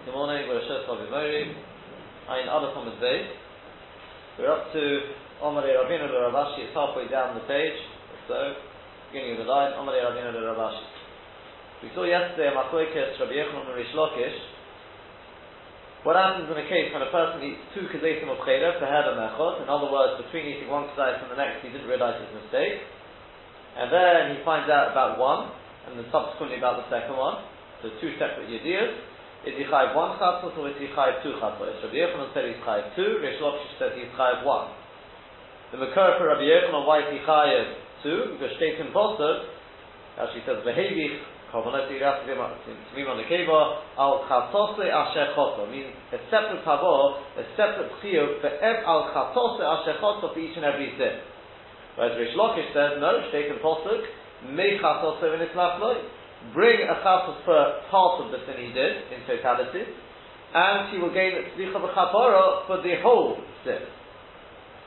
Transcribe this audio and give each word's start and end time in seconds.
Good 0.00 0.16
morning, 0.16 0.48
we're 0.48 0.64
Shos 0.64 0.88
Mori. 0.88 1.52
I'm 2.24 2.48
other 2.48 2.72
Thomas 2.72 2.96
Bay. 3.04 3.36
We're 4.40 4.48
up 4.48 4.72
to 4.72 4.82
Omare 5.44 5.76
Ravina 5.76 6.08
de 6.08 6.16
Ravashi. 6.16 6.64
It's 6.64 6.72
halfway 6.72 7.04
down 7.12 7.36
the 7.36 7.44
page, 7.44 7.76
so 8.24 8.56
beginning 9.12 9.36
of 9.36 9.44
the 9.44 9.48
line. 9.52 9.76
Omare 9.76 10.00
Ravina 10.00 10.32
de 10.32 10.40
Ravashi. 10.40 11.84
We 11.84 11.92
saw 11.92 12.08
yesterday 12.08 12.48
a 12.48 12.56
Machoikes 12.56 13.20
Rabbi 13.20 13.44
Yechon 13.44 13.60
and 13.60 13.76
Rish 13.76 13.92
Lakish. 13.92 14.40
What 16.08 16.16
happens 16.16 16.48
in 16.48 16.56
a 16.56 16.64
case 16.64 16.96
when 16.96 17.04
a 17.04 17.12
person 17.12 17.44
eats 17.44 17.60
two 17.76 17.84
kazetim 17.92 18.32
of 18.32 18.40
chayrev, 18.40 18.80
the 18.80 18.88
head 18.88 19.04
and 19.04 19.20
mechot? 19.20 19.60
In 19.60 19.68
other 19.68 19.92
words, 19.92 20.16
between 20.24 20.48
eating 20.48 20.72
one 20.72 20.88
kazayit 20.96 21.20
and 21.20 21.28
the 21.28 21.36
next, 21.36 21.60
he 21.60 21.68
didn't 21.68 21.84
realize 21.84 22.16
his 22.24 22.40
mistake. 22.40 22.80
And 23.76 23.92
then 23.92 24.32
he 24.32 24.40
finds 24.48 24.72
out 24.72 24.96
about 24.96 25.20
one, 25.20 25.52
and 25.84 26.00
then 26.00 26.08
subsequently 26.08 26.56
about 26.56 26.80
the 26.80 26.88
second 26.88 27.20
one. 27.20 27.44
So 27.84 27.92
two 28.00 28.16
separate 28.16 28.48
yediyas. 28.48 29.09
Is 29.40 29.56
he 29.56 29.64
chayiv 29.64 29.96
one 29.96 30.20
chatzos 30.20 30.52
or 30.52 30.68
is 30.68 30.76
he 30.76 30.92
chayiv 30.92 31.24
two 31.24 31.32
chatzos? 31.40 31.80
Rabbi 31.80 31.96
Yochanan 31.96 32.28
said 32.36 32.44
he's 32.44 32.60
chayiv 32.60 32.92
two, 32.92 33.24
Rish 33.24 33.40
Lakish 33.40 33.72
said 33.80 33.96
he's 33.96 34.12
chayiv 34.12 34.44
one. 34.44 34.68
The 35.72 35.80
Makar 35.80 36.20
for 36.20 36.28
Rabbi 36.28 36.44
Yochanan, 36.44 36.84
why 36.84 37.00
is 37.00 37.08
he 37.08 37.24
chayiv 37.24 37.64
two? 38.04 38.36
Because 38.36 38.52
Shaitan 38.60 38.92
Posad, 38.92 39.48
actually 40.20 40.44
says, 40.44 40.60
Behevich, 40.60 41.24
Kavanot 41.56 41.88
on 41.88 43.16
the 43.16 43.26
Keva, 43.32 43.80
Al 43.96 44.28
Chatose 44.28 44.84
Asher 44.84 45.32
Choto, 45.32 45.70
means 45.72 45.88
a 46.12 46.18
separate 46.28 46.60
tabo, 46.60 47.24
a 47.40 47.44
separate 47.56 47.90
chiyuv, 48.04 48.42
Be'ev 48.42 48.84
Al 48.84 49.08
Chatose 49.08 49.64
Asher 49.64 49.98
Choto 50.04 50.34
for 50.34 50.38
each 50.38 50.56
and 50.56 50.64
every 50.64 50.92
sin. 50.98 51.16
Whereas 51.96 52.12
Rish 52.20 52.36
Lakish 52.36 52.68
says, 52.76 53.00
no, 53.00 53.24
Shaitan 53.32 53.56
Posad, 53.64 54.04
Me 54.52 54.76
Chatose 54.84 55.34
in 55.34 55.40
its 55.40 55.56
last 55.56 55.80
bring 56.54 56.80
a 56.82 56.96
chatos 57.04 57.44
for 57.44 57.56
uh, 57.56 57.84
part 57.90 58.24
of 58.24 58.32
the 58.32 58.40
sin 58.48 58.56
he 58.66 58.72
did 58.72 59.12
in 59.12 59.22
totality, 59.28 59.84
and 60.54 60.90
he 60.90 60.98
will 60.98 61.12
gain 61.12 61.36
tzlicha 61.54 61.78
v'chapara 61.78 62.66
for 62.66 62.82
the 62.82 62.94
whole 63.02 63.38
sin. 63.64 63.84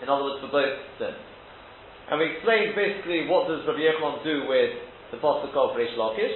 In 0.02 0.10
other 0.10 0.24
words, 0.24 0.44
for 0.44 0.52
both 0.52 0.76
sins. 1.00 1.20
And 2.12 2.20
we 2.20 2.36
explained 2.36 2.76
basically 2.76 3.32
what 3.32 3.48
does 3.48 3.64
Rabbi 3.64 3.80
Yochanan 3.80 4.20
do 4.28 4.44
with 4.52 4.76
the 5.16 5.18
pasuk 5.24 5.56
of 5.56 5.78
Rish 5.78 5.96
Lakish. 5.96 6.36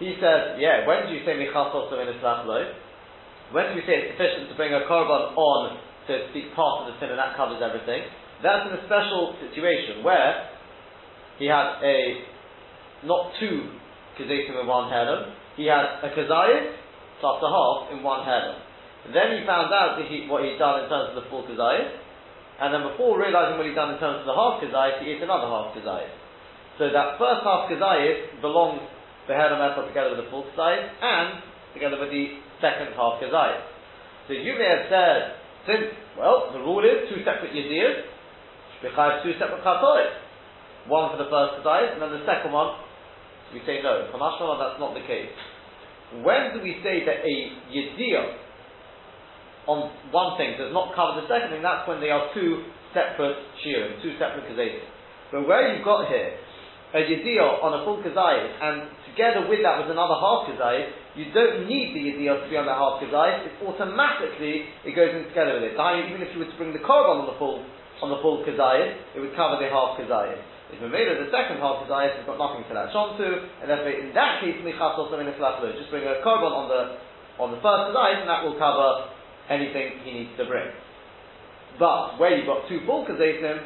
He 0.00 0.18
says, 0.18 0.58
yeah, 0.58 0.82
when 0.88 1.06
do 1.06 1.14
you 1.14 1.22
say 1.22 1.38
michatos 1.38 1.92
in 1.94 2.08
a 2.10 2.16
When 3.54 3.64
do 3.70 3.72
we 3.78 3.84
say 3.86 4.02
it's 4.02 4.18
sufficient 4.18 4.50
to 4.50 4.56
bring 4.56 4.74
a 4.74 4.82
korban 4.90 5.36
on, 5.38 5.78
to 6.08 6.26
speak, 6.34 6.50
part 6.56 6.82
of 6.82 6.90
the 6.90 6.98
sin 6.98 7.14
and 7.14 7.20
that 7.20 7.36
covers 7.36 7.62
everything? 7.62 8.02
That's 8.42 8.66
in 8.66 8.74
a 8.74 8.82
special 8.90 9.38
situation 9.38 10.02
where 10.02 10.50
he 11.38 11.46
had 11.46 11.78
a 11.84 12.26
not 13.06 13.30
two 13.38 13.81
kezitim 14.18 14.60
in 14.60 14.66
one 14.66 14.90
herem. 14.90 15.32
He 15.56 15.66
had 15.66 16.02
a 16.02 16.10
kazayit 16.12 16.76
plus 17.20 17.38
a 17.42 17.50
half 17.50 17.92
in 17.92 18.02
one 18.02 18.26
herem. 18.26 18.58
Then 19.14 19.38
he 19.38 19.46
found 19.46 19.74
out 19.74 19.98
he, 19.98 20.26
what 20.30 20.44
he'd 20.46 20.58
done 20.58 20.84
in 20.84 20.88
terms 20.88 21.10
of 21.10 21.22
the 21.22 21.26
full 21.30 21.42
kazayit, 21.42 21.90
and 22.62 22.70
then 22.70 22.86
before 22.86 23.18
realizing 23.18 23.58
what 23.58 23.66
he'd 23.66 23.74
done 23.74 23.94
in 23.94 23.98
terms 23.98 24.22
of 24.22 24.26
the 24.26 24.36
half 24.36 24.62
kazayit, 24.62 25.02
he 25.02 25.10
ate 25.10 25.22
another 25.22 25.50
half 25.50 25.74
kazayit. 25.74 26.12
So 26.78 26.86
that 26.90 27.18
first 27.18 27.42
half 27.42 27.66
kazayit 27.66 28.40
belongs 28.40 28.82
the 29.26 29.34
herem 29.34 29.58
effort 29.58 29.88
together 29.88 30.14
with 30.14 30.26
the 30.26 30.30
full 30.30 30.46
kazayit, 30.54 30.86
and 31.02 31.42
together 31.74 31.98
with 31.98 32.10
the 32.10 32.38
second 32.62 32.94
half 32.94 33.18
kazayit. 33.18 33.62
So 34.30 34.38
you 34.38 34.54
may 34.54 34.70
have 34.70 34.86
said, 34.86 35.18
since, 35.66 35.94
well, 36.14 36.50
the 36.54 36.62
rule 36.62 36.82
is 36.86 37.10
two 37.10 37.22
separate 37.26 37.50
yediyas, 37.50 38.06
two 38.82 39.34
separate 39.38 39.62
chatois. 39.62 40.10
One 40.86 41.14
for 41.14 41.18
the 41.18 41.30
first 41.30 41.62
kazayit, 41.62 41.94
and 41.94 42.02
then 42.02 42.10
the 42.10 42.26
second 42.26 42.50
one 42.50 42.81
we 43.52 43.60
say 43.68 43.84
no. 43.84 44.08
For 44.10 44.18
Mashmallah, 44.18 44.58
that's 44.58 44.80
not 44.80 44.96
the 44.96 45.04
case. 45.04 45.28
When 46.20 46.52
do 46.52 46.60
we 46.60 46.76
say 46.84 47.04
that 47.08 47.24
a 47.24 47.34
Yediyah 47.72 48.26
on 49.68 49.92
one 50.12 50.36
thing 50.36 50.58
does 50.60 50.72
not 50.72 50.92
cover 50.92 51.20
the 51.20 51.28
second 51.28 51.56
thing? 51.56 51.62
That's 51.64 51.88
when 51.88 52.00
they 52.00 52.12
are 52.12 52.28
two 52.36 52.68
separate 52.92 53.40
shiurim, 53.64 54.00
two 54.04 54.12
separate 54.20 54.44
kazayin. 54.48 54.84
But 55.32 55.48
where 55.48 55.72
you've 55.72 55.84
got 55.84 56.08
here 56.08 56.36
a 56.92 57.00
Yediyah 57.00 57.64
on 57.64 57.72
a 57.72 57.80
full 57.88 58.04
kazayit, 58.04 58.52
and 58.60 58.92
together 59.08 59.48
with 59.48 59.64
that 59.64 59.80
was 59.80 59.88
another 59.88 60.12
half 60.20 60.44
kazayit, 60.44 61.16
you 61.16 61.32
don't 61.32 61.64
need 61.64 61.96
the 61.96 62.04
Yediyah 62.12 62.44
to 62.44 62.48
be 62.52 62.56
on 62.60 62.68
that 62.68 62.76
half 62.76 63.00
kazayit. 63.00 63.48
It 63.48 63.54
automatically 63.64 64.68
it 64.84 64.92
goes 64.92 65.16
in 65.16 65.24
together 65.32 65.56
with 65.56 65.72
it. 65.72 65.76
Even 65.76 66.20
if 66.20 66.36
you 66.36 66.44
were 66.44 66.50
to 66.52 66.58
bring 66.60 66.76
the 66.76 66.84
korban 66.84 67.24
on 67.24 67.28
the 67.32 67.36
full 67.40 67.64
on 68.04 68.12
the 68.12 68.20
full 68.20 68.44
kazayit, 68.44 69.16
it 69.16 69.20
would 69.24 69.32
cover 69.32 69.56
the 69.56 69.72
half 69.72 69.96
kazayit. 69.96 70.36
If 70.72 70.80
we 70.80 70.88
made 70.88 71.04
Mamela, 71.04 71.28
the 71.28 71.30
second 71.30 71.60
half 71.60 71.84
of 71.84 71.86
Zayas 71.86 72.16
has 72.16 72.24
got 72.24 72.40
nothing 72.40 72.64
to 72.64 72.72
latch 72.72 72.96
on 72.96 73.20
to, 73.20 73.28
and 73.60 73.68
therefore 73.68 73.92
in 73.92 74.16
that 74.16 74.40
case, 74.40 74.56
Michas 74.64 74.96
also 74.96 75.20
in 75.20 75.28
a 75.28 75.36
just 75.36 75.92
bring 75.92 76.08
a 76.08 76.24
korban 76.24 76.48
on 76.48 76.66
the 76.72 76.82
on 77.36 77.52
the 77.52 77.60
first 77.60 77.92
Zayas, 77.92 78.24
and 78.24 78.30
that 78.32 78.40
will 78.40 78.56
cover 78.56 79.12
anything 79.52 80.00
he 80.00 80.24
needs 80.24 80.32
to 80.40 80.48
bring. 80.48 80.72
But 81.76 82.16
where 82.16 82.32
you've 82.32 82.48
got 82.48 82.68
two 82.68 82.80
full 82.88 83.04
Kazetim, 83.04 83.60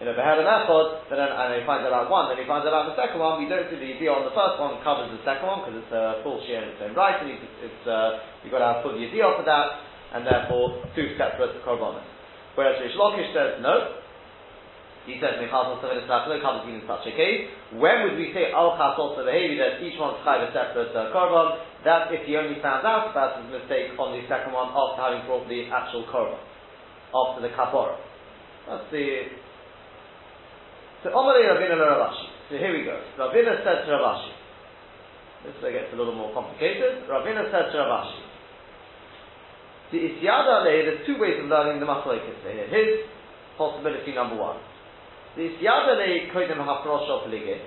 in 0.00 0.08
a 0.10 0.14
Behelim 0.16 0.44
Echod, 0.44 1.06
then 1.08 1.22
and 1.22 1.54
he 1.54 1.62
finds 1.64 1.86
out 1.86 2.10
one, 2.10 2.26
then 2.28 2.42
he 2.42 2.46
finds 2.50 2.66
out 2.66 2.90
the 2.90 2.98
second 2.98 3.22
one, 3.22 3.38
we 3.38 3.46
don't 3.46 3.70
see 3.70 3.78
the 3.78 3.94
idea 3.94 4.10
on 4.10 4.26
the 4.26 4.34
first 4.34 4.58
one 4.58 4.76
covers 4.82 5.06
the 5.14 5.22
second 5.22 5.46
one 5.46 5.62
because 5.62 5.76
it's 5.78 5.94
a 5.94 6.20
full 6.26 6.42
share 6.50 6.66
in 6.66 6.74
its 6.74 6.82
own 6.82 6.98
right, 6.98 7.22
and 7.22 7.30
it's, 7.30 7.46
it's 7.62 7.84
uh, 7.86 8.20
you've 8.42 8.50
got 8.50 8.60
to 8.60 8.68
have 8.68 8.78
full 8.82 8.98
idea 8.98 9.22
for 9.22 9.46
that, 9.46 9.80
and 10.18 10.26
therefore 10.26 10.82
two 10.98 11.14
separate 11.14 11.56
korbanos. 11.62 12.02
Whereas 12.58 12.82
Rish 12.82 12.98
Lakish 12.98 13.30
says, 13.32 13.62
no, 13.62 14.03
he 15.04 15.20
says 15.20 15.36
Mechasol 15.36 15.84
Savilis 15.84 16.08
Tachlo 16.08 16.40
comes 16.40 16.64
in 16.64 16.80
such 16.88 17.04
a 17.04 17.12
case. 17.12 17.52
When 17.76 18.08
would 18.08 18.16
we 18.16 18.32
say 18.32 18.48
Al 18.56 18.72
Chasol 18.80 19.20
Savihevi 19.20 19.60
that 19.60 19.84
each 19.84 20.00
one's 20.00 20.16
kind 20.24 20.40
of 20.40 20.48
separate 20.56 20.96
uh, 20.96 21.12
korban? 21.12 21.60
That 21.84 22.08
if 22.08 22.24
he 22.24 22.40
only 22.40 22.56
found 22.64 22.88
out 22.88 23.12
about 23.12 23.44
his 23.44 23.52
mistake 23.52 23.92
on 24.00 24.16
the 24.16 24.24
second 24.32 24.56
one 24.56 24.72
after 24.72 25.04
having 25.04 25.28
brought 25.28 25.44
the 25.44 25.68
actual 25.68 26.08
korban, 26.08 26.40
after 27.12 27.44
the 27.44 27.52
kapora. 27.52 28.00
That's 28.64 28.88
the. 28.88 29.28
So 31.04 31.12
Omari 31.12 31.52
Ravina 31.52 31.76
Ravashi. 31.76 32.24
So 32.48 32.56
here 32.56 32.72
we 32.72 32.88
go. 32.88 32.96
Ravina 33.20 33.60
said 33.60 33.84
to 33.84 33.92
Ravashi. 33.92 34.32
This 35.44 35.60
gets 35.60 35.92
a 35.92 35.96
little 36.00 36.16
more 36.16 36.32
complicated. 36.32 37.04
Ravina 37.12 37.52
said 37.52 37.68
to 37.68 37.76
Ravashi. 37.76 38.24
The 39.92 40.00
Isyada 40.00 40.64
there's 40.64 41.04
two 41.04 41.20
ways 41.20 41.36
of 41.44 41.52
learning 41.52 41.78
the 41.78 41.84
Machlokes 41.84 42.24
here. 42.40 42.64
His 42.72 43.04
possibility 43.60 44.16
number 44.16 44.40
one 44.40 44.56
this 45.36 45.52
Yadale 45.62 46.30
Kodim 46.32 46.58
Hafrosh 46.58 47.60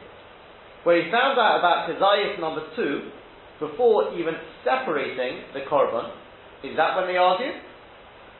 where 0.83 1.03
he 1.03 1.11
found 1.11 1.35
out 1.35 1.59
about 1.59 1.89
Kazayas 1.89 2.39
number 2.39 2.63
two 2.75 3.11
before 3.59 4.13
even 4.15 4.35
separating 4.63 5.43
the 5.53 5.67
Korban. 5.67 6.15
Is 6.63 6.77
that 6.77 6.95
when 6.95 7.07
they 7.07 7.17
argue? 7.17 7.51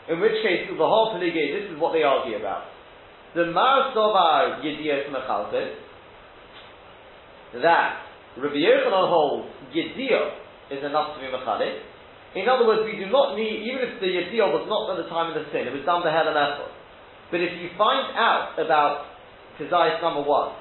In 0.07 0.21
which 0.21 0.39
case, 0.39 0.71
the 0.71 0.77
whole 0.79 1.11
Pelige, 1.11 1.35
this 1.35 1.67
is 1.67 1.75
what 1.75 1.91
they 1.91 2.03
argue 2.03 2.37
about. 2.37 2.71
The 3.35 3.51
Mar 3.51 3.91
Sovar 3.91 4.63
Yediyot 4.63 5.11
Mechalkes, 5.11 5.75
that 7.61 8.07
Rabbi 8.37 8.55
Yochanan 8.55 9.09
holds 9.11 9.49
Yediyah 9.75 10.71
is 10.71 10.83
enough 10.83 11.15
to 11.15 11.19
be 11.19 11.27
Mechalik. 11.27 11.83
In 12.35 12.47
other 12.47 12.65
words, 12.65 12.87
we 12.87 12.95
do 12.95 13.11
not 13.11 13.35
need, 13.35 13.67
even 13.67 13.91
if 13.91 13.99
the 13.99 14.07
Yediyah 14.07 14.47
was 14.55 14.63
not 14.71 14.95
at 14.95 15.03
the 15.03 15.09
time 15.09 15.33
of 15.33 15.35
the 15.35 15.51
sin, 15.51 15.67
it 15.67 15.73
was 15.73 15.83
done 15.83 15.99
by 15.99 16.15
Helen. 16.15 16.37
But 17.31 17.41
if 17.43 17.59
you 17.59 17.75
find 17.75 18.15
out 18.15 18.55
about 18.55 19.16
Kazayas 19.59 20.01
number 20.01 20.21
one, 20.21 20.53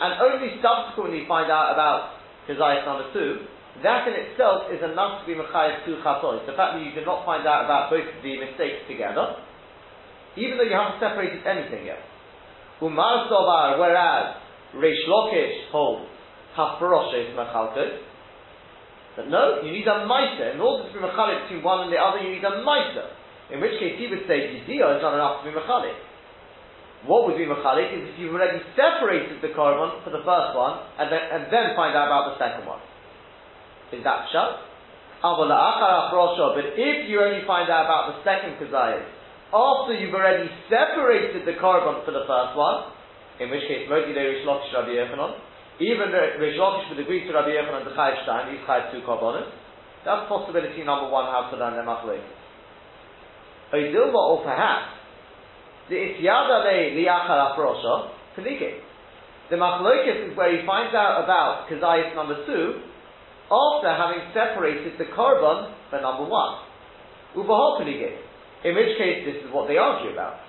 and 0.00 0.20
only 0.20 0.60
subsequently 0.60 1.24
find 1.26 1.50
out 1.50 1.72
about 1.72 2.20
Kazayas 2.48 2.84
number 2.84 3.08
two, 3.12 3.48
that 3.82 4.08
in 4.08 4.14
itself 4.14 4.72
is 4.72 4.80
enough 4.80 5.20
to 5.20 5.24
be 5.28 5.34
Mechayev 5.36 5.84
two 5.84 6.00
Chatois. 6.04 6.44
The 6.46 6.56
fact 6.56 6.76
that 6.76 6.84
you 6.84 6.92
did 6.92 7.04
not 7.04 7.24
find 7.24 7.46
out 7.46 7.64
about 7.64 7.90
both 7.90 8.04
of 8.04 8.22
the 8.22 8.40
mistakes 8.40 8.84
together, 8.88 9.36
even 10.36 10.56
though 10.56 10.68
you 10.68 10.76
haven't 10.76 11.00
separated 11.00 11.44
anything 11.44 11.84
yet. 11.84 12.00
Umar 12.80 13.28
Sovar, 13.28 13.80
whereas 13.80 14.36
Reish 14.76 15.04
Lakish 15.08 15.72
holds 15.72 16.08
Hafroshes 16.56 17.32
Mechalkes, 17.32 18.04
but 19.16 19.28
no, 19.32 19.64
you 19.64 19.72
need 19.72 19.88
a 19.88 20.04
mitre. 20.04 20.52
In 20.52 20.60
order 20.60 20.88
to 20.88 20.92
be 20.92 21.00
Mechalik 21.00 21.48
between 21.48 21.64
one 21.64 21.88
and 21.88 21.92
the 21.92 21.96
other, 21.96 22.20
you 22.20 22.36
need 22.36 22.44
a 22.44 22.60
mitre. 22.60 23.08
In 23.48 23.64
which 23.64 23.80
case 23.80 23.96
he 23.96 24.12
would 24.12 24.28
say 24.28 24.60
Yediyah 24.60 25.00
is 25.00 25.02
not 25.02 25.16
enough 25.16 25.40
to 25.40 25.48
be 25.48 25.56
Mechalik. 25.56 25.96
What 27.04 27.28
would 27.28 27.36
be 27.36 27.44
machalik 27.44 27.92
is 27.92 28.08
if 28.08 28.16
you've 28.16 28.32
already 28.32 28.64
separated 28.72 29.44
the 29.44 29.52
korban 29.52 30.00
for 30.02 30.10
the 30.10 30.24
first 30.24 30.56
one 30.56 30.80
and 30.96 31.12
then, 31.12 31.22
and 31.28 31.42
then 31.52 31.76
find 31.76 31.92
out 31.92 32.08
about 32.08 32.32
the 32.32 32.40
second 32.40 32.64
one. 32.64 32.80
Is 33.92 34.02
that 34.02 34.32
shut? 34.32 34.64
But 35.20 36.66
if 36.78 36.98
you 37.08 37.20
only 37.20 37.42
find 37.46 37.68
out 37.68 37.84
about 37.86 38.16
the 38.16 38.16
second 38.24 38.56
kazayas 38.62 39.06
after 39.52 39.94
you've 39.94 40.14
already 40.14 40.50
separated 40.66 41.46
the 41.46 41.54
korban 41.60 42.04
for 42.04 42.10
the 42.10 42.26
first 42.26 42.56
one, 42.56 42.90
in 43.38 43.50
which 43.50 43.62
case 43.68 43.86
Moti 43.88 44.12
Rish 44.12 44.44
Lakish 44.44 44.72
Rabbi 44.74 44.96
Yochanan, 44.96 45.38
even 45.78 46.10
Rish 46.10 46.58
would 46.58 46.98
agree 46.98 47.24
to 47.26 47.32
Rabbi 47.32 47.54
Yochanan 47.54 47.84
the 47.84 47.94
Chayiv 47.94 48.24
Stein, 48.24 48.50
he's 48.52 48.64
Chayiv 48.66 48.92
two 48.92 49.06
korbanos. 49.06 49.46
That's 50.04 50.28
possibility 50.28 50.82
number 50.84 51.10
one 51.10 51.26
how 51.26 51.50
to 51.50 51.56
learn 51.56 51.74
their 51.74 51.84
machlokes. 51.84 52.22
or 53.74 54.44
perhaps 54.44 54.95
the 55.88 55.94
isyada 55.94 56.64
le 56.64 56.96
liachar 56.98 57.54
afrosha 57.54 58.10
pelike. 58.36 58.80
The 59.50 59.56
machlokes 59.56 60.30
is 60.30 60.36
where 60.36 60.50
he 60.50 60.66
finds 60.66 60.94
out 60.94 61.22
about 61.22 61.68
kazayis 61.70 62.14
number 62.14 62.44
two 62.46 62.82
after 63.46 63.90
having 63.94 64.26
separated 64.34 64.98
the 64.98 65.06
korban 65.14 65.70
for 65.90 66.00
number 66.00 66.26
one. 66.26 66.66
Ubahol 67.36 67.78
In 67.86 68.74
which 68.74 68.98
case, 68.98 69.22
this 69.22 69.44
is 69.44 69.52
what 69.52 69.68
they 69.68 69.76
argue 69.76 70.10
about. 70.10 70.40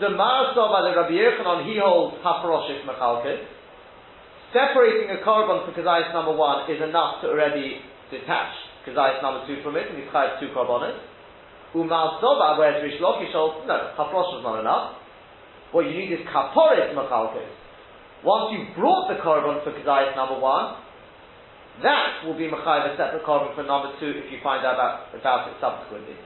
The 0.00 0.06
Marzah 0.06 0.66
by 0.72 0.80
the 0.88 0.96
Rabbi 0.96 1.12
Yochanan, 1.12 1.68
he 1.68 1.78
holds 1.78 2.16
Haproshis 2.24 2.82
Machalkis. 2.88 3.44
Separating 4.50 5.10
a 5.14 5.22
korban 5.22 5.62
for 5.68 5.72
Kazayas 5.78 6.12
number 6.12 6.32
one 6.32 6.68
is 6.70 6.82
enough 6.82 7.20
to 7.20 7.28
already 7.28 7.78
detach 8.10 8.50
Kazayas 8.88 9.22
number 9.22 9.46
two 9.46 9.62
from 9.62 9.76
it, 9.76 9.86
and 9.86 9.98
he's 9.98 10.10
two 10.40 10.48
korbanos. 10.56 10.98
Umal 11.74 12.18
Soba, 12.18 12.58
whereas 12.58 12.82
Rish 12.82 12.98
Lakish 12.98 13.30
holds, 13.30 13.62
no, 13.66 13.94
Haprosh 13.94 14.38
is 14.38 14.42
not 14.42 14.58
enough. 14.58 14.98
What 15.70 15.86
you 15.86 15.94
need 15.94 16.10
is 16.10 16.26
Kaporis 16.26 16.90
Machalkis. 16.98 17.46
Once 18.26 18.52
you've 18.52 18.74
brought 18.74 19.06
the 19.06 19.22
korban 19.22 19.62
for 19.62 19.70
Kazayas 19.70 20.16
number 20.18 20.36
one, 20.42 20.74
that 21.82 22.26
will 22.26 22.34
be 22.36 22.50
Machayev 22.50 22.92
a 22.92 22.96
separate 22.98 23.22
korban 23.22 23.54
for 23.54 23.62
number 23.62 23.94
two 24.02 24.10
if 24.18 24.32
you 24.34 24.42
find 24.42 24.66
out 24.66 24.74
about, 24.74 25.14
about 25.14 25.48
it 25.48 25.54
subsequently. 25.62 26.18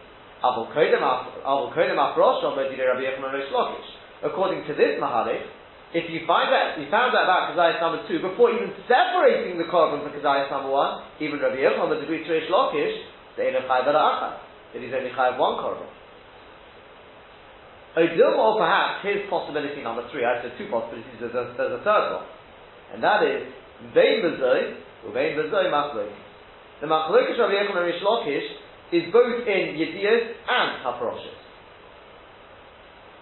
According 4.25 4.67
to 4.67 4.73
this 4.75 4.97
Mahalik, 4.97 5.45
if 5.95 6.11
you 6.11 6.27
find 6.27 6.51
that 6.51 6.81
you 6.81 6.91
found 6.91 7.15
out 7.15 7.29
about 7.29 7.53
Kazayas 7.53 7.79
number 7.85 8.03
two 8.09 8.19
before 8.25 8.51
even 8.51 8.73
separating 8.89 9.59
the 9.61 9.69
korban 9.69 10.03
from 10.03 10.11
Kazayas 10.17 10.51
number 10.51 10.71
one, 10.73 11.05
even 11.21 11.39
Rabbi 11.39 11.61
Yochanan 11.61 11.95
the 11.95 12.01
degree 12.01 12.25
Reish 12.25 12.49
Lakish, 12.49 12.97
they 13.37 13.53
ain't 13.53 13.61
Chayav 13.69 14.44
That 14.75 14.83
he's 14.83 14.91
only 14.91 15.15
Chayav 15.15 15.39
one. 15.39 15.55
Odilma, 17.95 18.43
or 18.43 18.59
perhaps 18.59 19.07
his 19.07 19.23
possibility 19.31 19.79
number 19.83 20.03
three, 20.11 20.27
I 20.27 20.43
said 20.43 20.59
two 20.59 20.67
possibilities, 20.67 21.15
there's 21.23 21.35
a, 21.35 21.55
there's 21.55 21.79
a 21.79 21.83
third 21.87 22.19
one. 22.19 22.27
And 22.93 22.99
that 23.07 23.23
is, 23.23 23.47
Vein 23.95 24.19
Bezoi, 24.27 25.15
Vein 25.15 25.39
Bezoi 25.39 25.71
Machlok. 25.71 26.11
The 26.81 26.91
Machlokish 26.91 27.39
Rabbi 27.39 27.55
Yochanan 27.55 27.87
and 27.87 27.87
Rish 27.87 28.51
is 28.93 29.13
both 29.13 29.47
in 29.47 29.79
Yediyas 29.79 30.27
and 30.51 30.83
Haparoshes. 30.83 31.39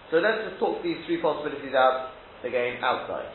So 0.09 0.17
let's 0.17 0.49
just 0.49 0.59
talk 0.59 0.81
these 0.81 0.97
three 1.05 1.21
possibilities 1.21 1.73
out 1.73 2.09
again 2.43 2.83
outside. 2.83 3.29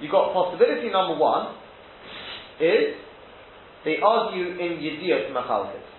You've 0.00 0.12
got 0.12 0.32
possibility 0.32 0.90
number 0.90 1.16
one 1.16 1.56
is 2.60 2.96
they 3.84 3.96
argue 4.02 4.52
in 4.52 4.80
Yediyas 4.80 5.32
Machalkis. 5.32 5.95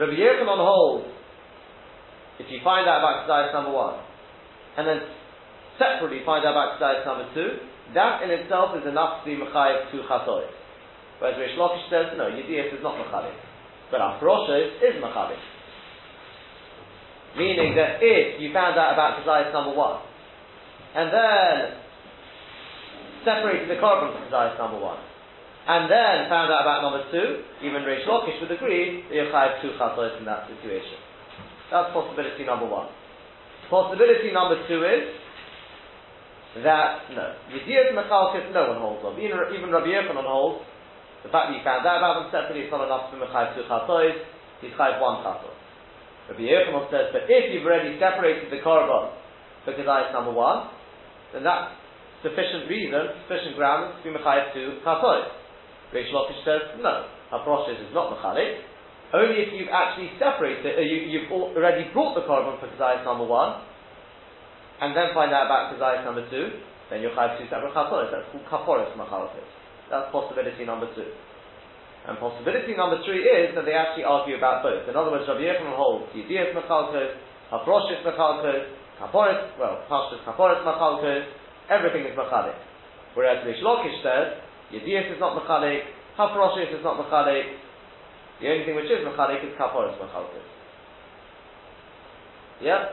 Rabbi 0.00 0.16
Yochanan 0.16 0.64
holds 0.64 1.12
if 2.40 2.48
you 2.48 2.64
find 2.64 2.88
out 2.88 3.04
about 3.04 3.28
Kezias 3.28 3.52
number 3.52 3.68
one, 3.68 4.00
and 4.80 4.88
then 4.88 5.04
separately 5.76 6.24
find 6.24 6.40
out 6.48 6.56
about 6.56 6.80
Kezias 6.80 7.04
number 7.04 7.28
two, 7.36 7.60
that 7.92 8.24
in 8.24 8.32
itself 8.32 8.72
is 8.80 8.88
enough 8.88 9.20
to 9.20 9.28
be 9.28 9.36
Mechayiv 9.36 9.92
to 9.92 10.00
Chatois. 10.08 10.48
Whereas 11.20 11.36
Rish 11.36 11.52
Lakish 11.60 11.84
says, 11.92 12.16
no, 12.16 12.32
Yediyas 12.32 12.72
is 12.72 12.80
not 12.80 12.96
Mechayiv. 12.96 13.36
But 13.92 14.00
Afroshes 14.00 14.80
is 14.80 14.96
Mechayiv. 15.04 15.36
Meaning 17.36 17.76
that 17.76 18.00
if 18.00 18.40
you 18.40 18.54
found 18.54 18.80
out 18.80 18.96
about 18.96 19.20
Kezias 19.20 19.52
number 19.52 19.76
one, 19.76 20.00
and 20.96 21.12
then 21.12 21.76
separated 23.28 23.68
the 23.68 23.76
korban 23.76 24.16
from 24.16 24.32
Kezias 24.32 24.56
number 24.56 24.80
one, 24.80 24.96
and 25.70 25.86
then 25.86 26.26
found 26.26 26.50
out 26.50 26.66
about 26.66 26.82
number 26.82 27.06
two, 27.14 27.46
even 27.62 27.86
Rish 27.86 28.02
Lakish 28.02 28.42
would 28.42 28.50
agree 28.50 29.06
that 29.06 29.14
you're 29.14 29.30
Chayiv 29.30 29.62
two 29.62 29.70
Chatois 29.78 30.18
in 30.18 30.26
that 30.26 30.50
situation. 30.50 30.98
That's 31.70 31.94
possibility 31.94 32.42
number 32.42 32.66
one. 32.66 32.90
Possibility 33.70 34.34
number 34.34 34.58
two 34.66 34.82
is 34.82 35.14
that 36.66 37.06
no, 37.14 37.38
Yediyat 37.54 37.94
Mechalkis 37.94 38.50
no 38.50 38.74
one 38.74 38.82
holds 38.82 39.06
of. 39.06 39.14
Even, 39.22 39.38
even 39.54 39.70
Rabbi 39.70 39.94
Yochanan 39.94 40.26
holds 40.26 40.66
the 41.22 41.30
fact 41.30 41.54
that 41.54 41.54
you 41.54 41.62
found 41.62 41.86
out 41.86 42.02
about 42.02 42.14
them 42.18 42.34
separately 42.34 42.66
is 42.66 42.72
not 42.74 42.82
enough 42.82 43.14
to 43.14 43.22
be 43.22 43.22
two 43.22 43.62
chatois. 43.70 44.18
He's 44.58 44.74
Chayv 44.74 44.98
one 44.98 45.22
chatos. 45.22 45.54
Rabbi 46.34 46.50
Yochanan 46.50 46.90
says, 46.90 47.14
but 47.14 47.30
if 47.30 47.54
you've 47.54 47.62
already 47.62 47.94
separated 48.02 48.50
the 48.50 48.58
korban 48.58 49.14
for 49.62 49.70
Kedai 49.78 50.10
number 50.10 50.34
one, 50.34 50.66
then 51.30 51.46
that's 51.46 51.78
sufficient 52.26 52.66
reason, 52.66 53.22
sufficient 53.30 53.54
ground 53.54 53.94
to 53.94 54.10
be 54.10 54.10
Mechayv 54.10 54.50
two 54.50 54.82
chatois. 54.82 55.39
Reish 55.90 56.10
Lakish 56.14 56.38
says, 56.46 56.78
no, 56.78 57.10
Haproshes 57.32 57.78
is 57.82 57.90
not 57.94 58.14
Mechalik. 58.14 58.62
Only 59.10 59.42
if 59.42 59.50
you've 59.50 59.72
actually 59.74 60.14
separated, 60.22 60.78
uh, 60.78 60.86
you, 60.86 61.26
have 61.26 61.30
already 61.34 61.90
brought 61.90 62.14
the 62.14 62.22
korban 62.22 62.62
for 62.62 62.70
Kezias 62.70 63.02
number 63.02 63.26
one, 63.26 63.58
and 64.80 64.94
then 64.94 65.10
find 65.12 65.34
out 65.34 65.50
about 65.50 65.74
Kezias 65.74 66.06
number 66.06 66.22
two, 66.30 66.62
then 66.90 67.02
you'll 67.02 67.14
have 67.18 67.38
two 67.38 67.46
separate 67.50 67.74
kaporis. 67.74 68.10
That's 68.14 68.26
called 68.30 68.46
kaporis 68.46 68.90
machalokis. 68.94 69.50
That's 69.90 70.10
possibility 70.14 70.62
number 70.62 70.86
two. 70.94 71.10
And 72.06 72.18
possibility 72.18 72.78
number 72.78 73.02
three 73.02 73.26
is 73.26 73.54
that 73.58 73.66
they 73.66 73.74
actually 73.74 74.06
argue 74.06 74.38
about 74.38 74.62
both. 74.62 74.86
In 74.86 74.94
other 74.94 75.10
words, 75.10 75.26
Rabbi 75.26 75.42
Yechon 75.42 75.74
holds 75.74 76.06
Yediyas 76.14 76.54
machalokis, 76.54 77.18
Haproshis 77.50 78.06
machalokis, 78.06 78.70
kaporis, 79.02 79.42
well, 79.58 79.82
Pashtus 79.90 80.22
kaporis 80.22 80.62
machalokis, 80.62 81.26
everything 81.66 82.06
is 82.06 82.14
machalik. 82.14 82.54
Whereas 83.14 83.44
Rish 83.44 83.58
Lakish 83.62 84.02
says, 84.02 84.38
Yediyas 84.72 85.12
is 85.14 85.20
not 85.20 85.34
machalik, 85.34 85.82
Haproshis 86.18 86.76
is 86.76 86.84
not 86.84 86.98
machalik, 86.98 87.58
the 88.40 88.48
only 88.48 88.64
thing 88.64 88.76
which 88.76 88.86
is 88.86 89.04
mechalik 89.06 89.44
is 89.44 89.52
kaporis 89.58 89.98
mechalkis. 89.98 90.46
Yeah? 92.60 92.92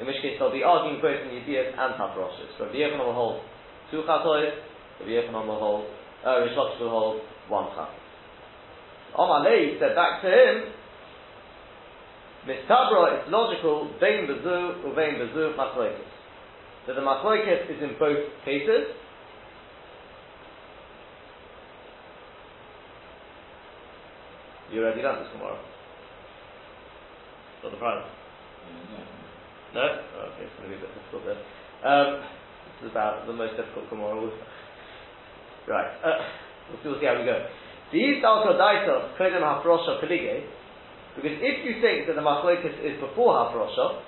In 0.00 0.06
which 0.06 0.22
case 0.22 0.36
they'll 0.38 0.52
be 0.52 0.62
arguing 0.62 1.00
both 1.00 1.20
in 1.20 1.28
Yediyas 1.28 1.76
and 1.76 1.94
Haproshes. 1.94 2.56
Rabbi 2.58 2.74
Yechanan 2.74 3.04
will 3.04 3.12
hold 3.12 3.42
two 3.90 4.02
chatois, 4.08 4.52
Rabbi 5.00 5.10
Yechanan 5.10 5.46
will 5.46 5.58
hold, 5.58 5.86
uh, 6.24 6.40
Rish 6.40 6.56
will 6.56 6.90
hold 6.90 7.20
one 7.48 7.68
chat. 7.74 7.90
Omar 9.16 9.44
said 9.44 9.94
back 9.94 10.22
to 10.22 10.28
him, 10.28 10.72
Mistabra, 12.46 13.20
it's 13.20 13.30
logical, 13.30 13.90
Vein 14.00 14.24
Bezu, 14.24 14.80
Uvein 14.84 15.20
Bezu, 15.20 15.56
Machloikis. 15.56 16.08
So 16.86 16.94
the 16.94 17.00
Machloikis 17.00 17.68
is 17.68 17.82
in 17.82 17.96
both 17.98 18.24
cases, 18.44 18.96
You 24.70 24.82
already 24.82 25.02
done 25.02 25.18
this 25.18 25.32
tomorrow. 25.32 25.58
Not 27.62 27.72
the 27.72 27.78
prize. 27.78 28.06
No? 29.74 29.82
Oh, 29.82 30.30
okay, 30.34 30.46
it's 30.46 30.54
going 30.58 30.70
to 30.70 30.74
be 30.74 30.78
a 30.78 30.86
bit 30.86 30.94
difficult 30.94 31.26
there. 31.26 31.42
Um, 31.82 32.22
this 32.78 32.86
is 32.86 32.90
about 32.90 33.26
the 33.26 33.32
most 33.32 33.58
difficult 33.58 33.90
tomorrow. 33.90 34.30
Right. 35.66 35.90
Uh, 36.02 36.18
we'll, 36.84 36.98
see, 36.98 37.06
how 37.06 37.18
we 37.18 37.26
go. 37.26 37.38
These 37.92 38.22
also 38.22 38.54
daitos 38.58 39.18
kodem 39.18 39.42
hafrosha 39.42 39.98
pelige, 39.98 40.46
because 41.14 41.34
if 41.42 41.66
you 41.66 41.82
think 41.82 42.06
that 42.06 42.14
the 42.14 42.22
machlokas 42.22 42.78
is 42.82 42.98
before 42.98 43.34
hafrosha, 43.34 44.02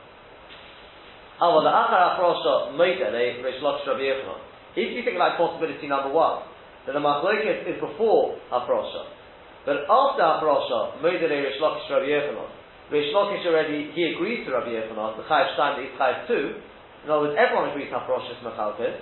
well, 1.42 1.62
the 1.62 1.71
achar 1.71 2.19
hafrosha 2.19 2.78
moitele 2.78 3.42
reish 3.42 3.61
lakish 3.62 3.87
rabbi. 3.87 4.14
If 4.75 4.97
you 4.97 5.02
think 5.04 5.19
like 5.19 5.37
possibility 5.37 5.87
number 5.87 6.11
one, 6.11 6.42
that 6.87 6.92
the 6.92 7.02
machlokas 7.02 7.66
is 7.66 7.81
before 7.81 8.38
hafrosha, 8.50 9.07
but 9.64 9.87
after 9.87 10.23
Haparasha, 10.23 10.99
Moedele 10.99 11.38
Rish 11.47 11.61
Lakish 11.62 11.87
Rabbi 11.87 12.11
Yochanan, 12.11 12.50
Rish 12.90 13.14
Lakish 13.14 13.47
already, 13.47 13.90
he 13.95 14.14
agrees 14.14 14.47
to 14.47 14.52
Rabbi 14.52 14.75
Yochanan, 14.75 15.16
the 15.16 15.23
Chayiv 15.23 15.54
Stein, 15.54 15.78
the 15.78 15.87
Chayiv 15.95 16.26
2, 16.26 16.35
in 17.04 17.11
other 17.11 17.31
words, 17.31 17.38
everyone 17.38 17.71
agrees 17.71 17.90
to 17.90 17.99
Haparasha 17.99 18.31
is 18.35 18.42
Mechalkes, 18.42 18.99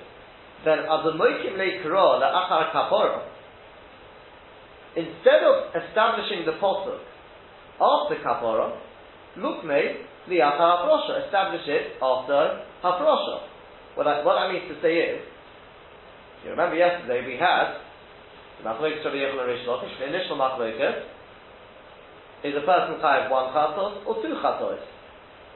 then 0.65 0.85
as 0.85 1.01
the 1.05 1.17
Moikim 1.17 1.57
Le 1.57 1.81
Kara, 1.81 2.21
the 2.21 2.29
Achar 2.29 2.73
Kapora, 2.77 3.25
instead 4.97 5.41
of 5.41 5.73
establishing 5.73 6.45
the 6.45 6.61
Posuk 6.61 7.01
after 7.81 8.17
Kapora, 8.21 8.77
look 9.37 9.65
me, 9.65 10.05
the 10.29 10.45
Achar 10.45 10.85
Haparasha, 10.85 11.25
establish 11.25 11.65
it 11.65 11.97
after 12.03 12.65
Haparasha. 12.85 13.49
What 13.97 14.07
what 14.25 14.37
I 14.37 14.53
mean 14.53 14.69
to 14.69 14.77
say 14.81 14.93
is, 14.93 15.25
you 16.45 16.51
remember 16.51 16.77
yesterday 16.77 17.27
we 17.27 17.37
had 17.37 17.90
Machlokes 18.65 19.01
Rabbi 19.01 19.17
Yochanan 19.17 19.49
Rish 19.49 19.65
Lakish, 19.65 19.97
the 19.97 20.07
initial 20.13 20.37
machlokes 20.37 21.05
is 22.45 22.53
a 22.57 22.61
person 22.61 23.01
chayav 23.01 23.31
one 23.31 23.53
chatos 23.57 24.05
or 24.05 24.21
two 24.21 24.37
chatos. 24.37 24.85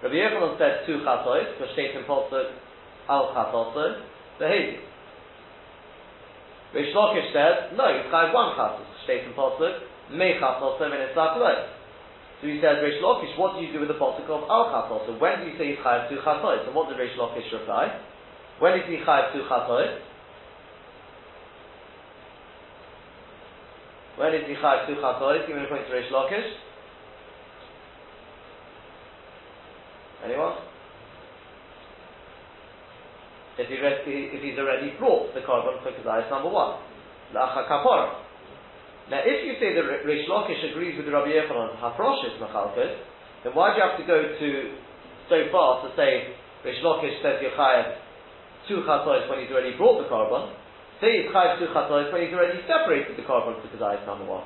Rabbi 0.02 0.16
Yochanan 0.16 0.56
said 0.56 0.86
two 0.86 1.04
chatos, 1.04 1.52
because 1.52 1.72
state 1.74 1.92
in 1.96 2.04
Posuk 2.04 2.48
al 3.08 3.28
chatos, 3.36 4.00
the 4.38 4.44
Hezi. 4.44 4.80
Rish 6.72 6.94
Lakish 6.96 7.28
said, 7.32 7.76
no, 7.76 7.92
he's 7.92 8.08
chayav 8.08 8.32
one 8.32 8.56
chatos, 8.56 8.88
state 9.04 9.24
in 9.24 9.32
Posuk, 9.36 9.84
me 10.10 10.40
chatos, 10.40 10.80
and 10.80 10.94
it's 10.96 11.14
So 11.14 12.48
he 12.48 12.56
says, 12.60 12.80
Rish 12.80 13.04
Lakish, 13.04 13.36
what 13.36 13.60
do 13.60 13.66
you 13.66 13.72
do 13.72 13.80
with 13.80 13.88
the 13.88 14.00
Posuk 14.00 14.24
of 14.32 14.48
al 14.48 14.72
chatos? 14.72 15.20
When 15.20 15.44
do 15.44 15.52
you 15.52 15.58
say 15.58 15.76
he's 15.76 15.80
chayav 15.84 16.08
two 16.08 16.24
chatos? 16.24 16.64
And 16.64 16.74
what 16.74 16.88
did 16.88 16.96
Rish 16.96 17.16
Lakish 17.20 17.52
reply? 17.52 18.00
When 18.60 18.80
is 18.80 18.88
he 18.88 18.96
chayav 19.04 19.36
two 19.36 19.44
chatos? 19.44 20.00
When 24.16 24.34
is 24.34 24.42
Yichai 24.46 24.86
two 24.86 24.94
chatois? 24.94 25.46
Give 25.46 25.56
me 25.56 25.64
a 25.64 25.68
point 25.68 25.86
to 25.88 25.92
Reish 25.92 26.10
Lakish. 26.10 26.50
Anyone? 30.24 30.56
If, 33.58 33.68
he 33.68 33.76
if 34.34 34.42
he's 34.42 34.58
already 34.58 34.94
brought 34.98 35.34
the 35.34 35.40
korban 35.40 35.82
for 35.82 35.92
Kezias 35.92 36.30
number 36.30 36.50
one, 36.50 36.80
Lacha 37.34 37.68
Kapora. 37.70 38.24
Now, 39.10 39.20
if 39.20 39.44
you 39.44 39.54
say 39.60 39.76
that 39.76 39.84
Rish 40.08 40.26
Lakish 40.26 40.64
agrees 40.72 40.96
with 40.96 41.12
Rabbi 41.12 41.28
Yochanan 41.28 41.76
Hafroshis 41.76 42.40
Machalkes, 42.40 42.96
then 43.44 43.52
why 43.54 43.74
do 43.74 43.78
you 43.78 43.84
have 43.84 44.00
to 44.00 44.06
go 44.06 44.18
to 44.22 44.48
so 45.28 45.36
far 45.52 45.86
to 45.86 45.94
say 45.94 46.34
Rish 46.64 46.80
Lakish 46.82 47.20
says 47.22 47.38
Yochayev 47.44 47.94
two 48.66 48.80
chatois 48.88 49.28
when 49.28 49.40
he's 49.44 49.52
already 49.52 49.76
brought 49.76 50.02
the 50.02 50.08
korban? 50.08 50.50
Say 51.00 51.26
chayev 51.30 51.58
two 51.58 51.66
chatois 51.74 52.12
when 52.12 52.22
he's 52.22 52.34
already 52.34 52.60
separated 52.66 53.16
the 53.16 53.22
korban 53.22 53.58
to 53.58 54.06
number 54.06 54.24
one. 54.24 54.44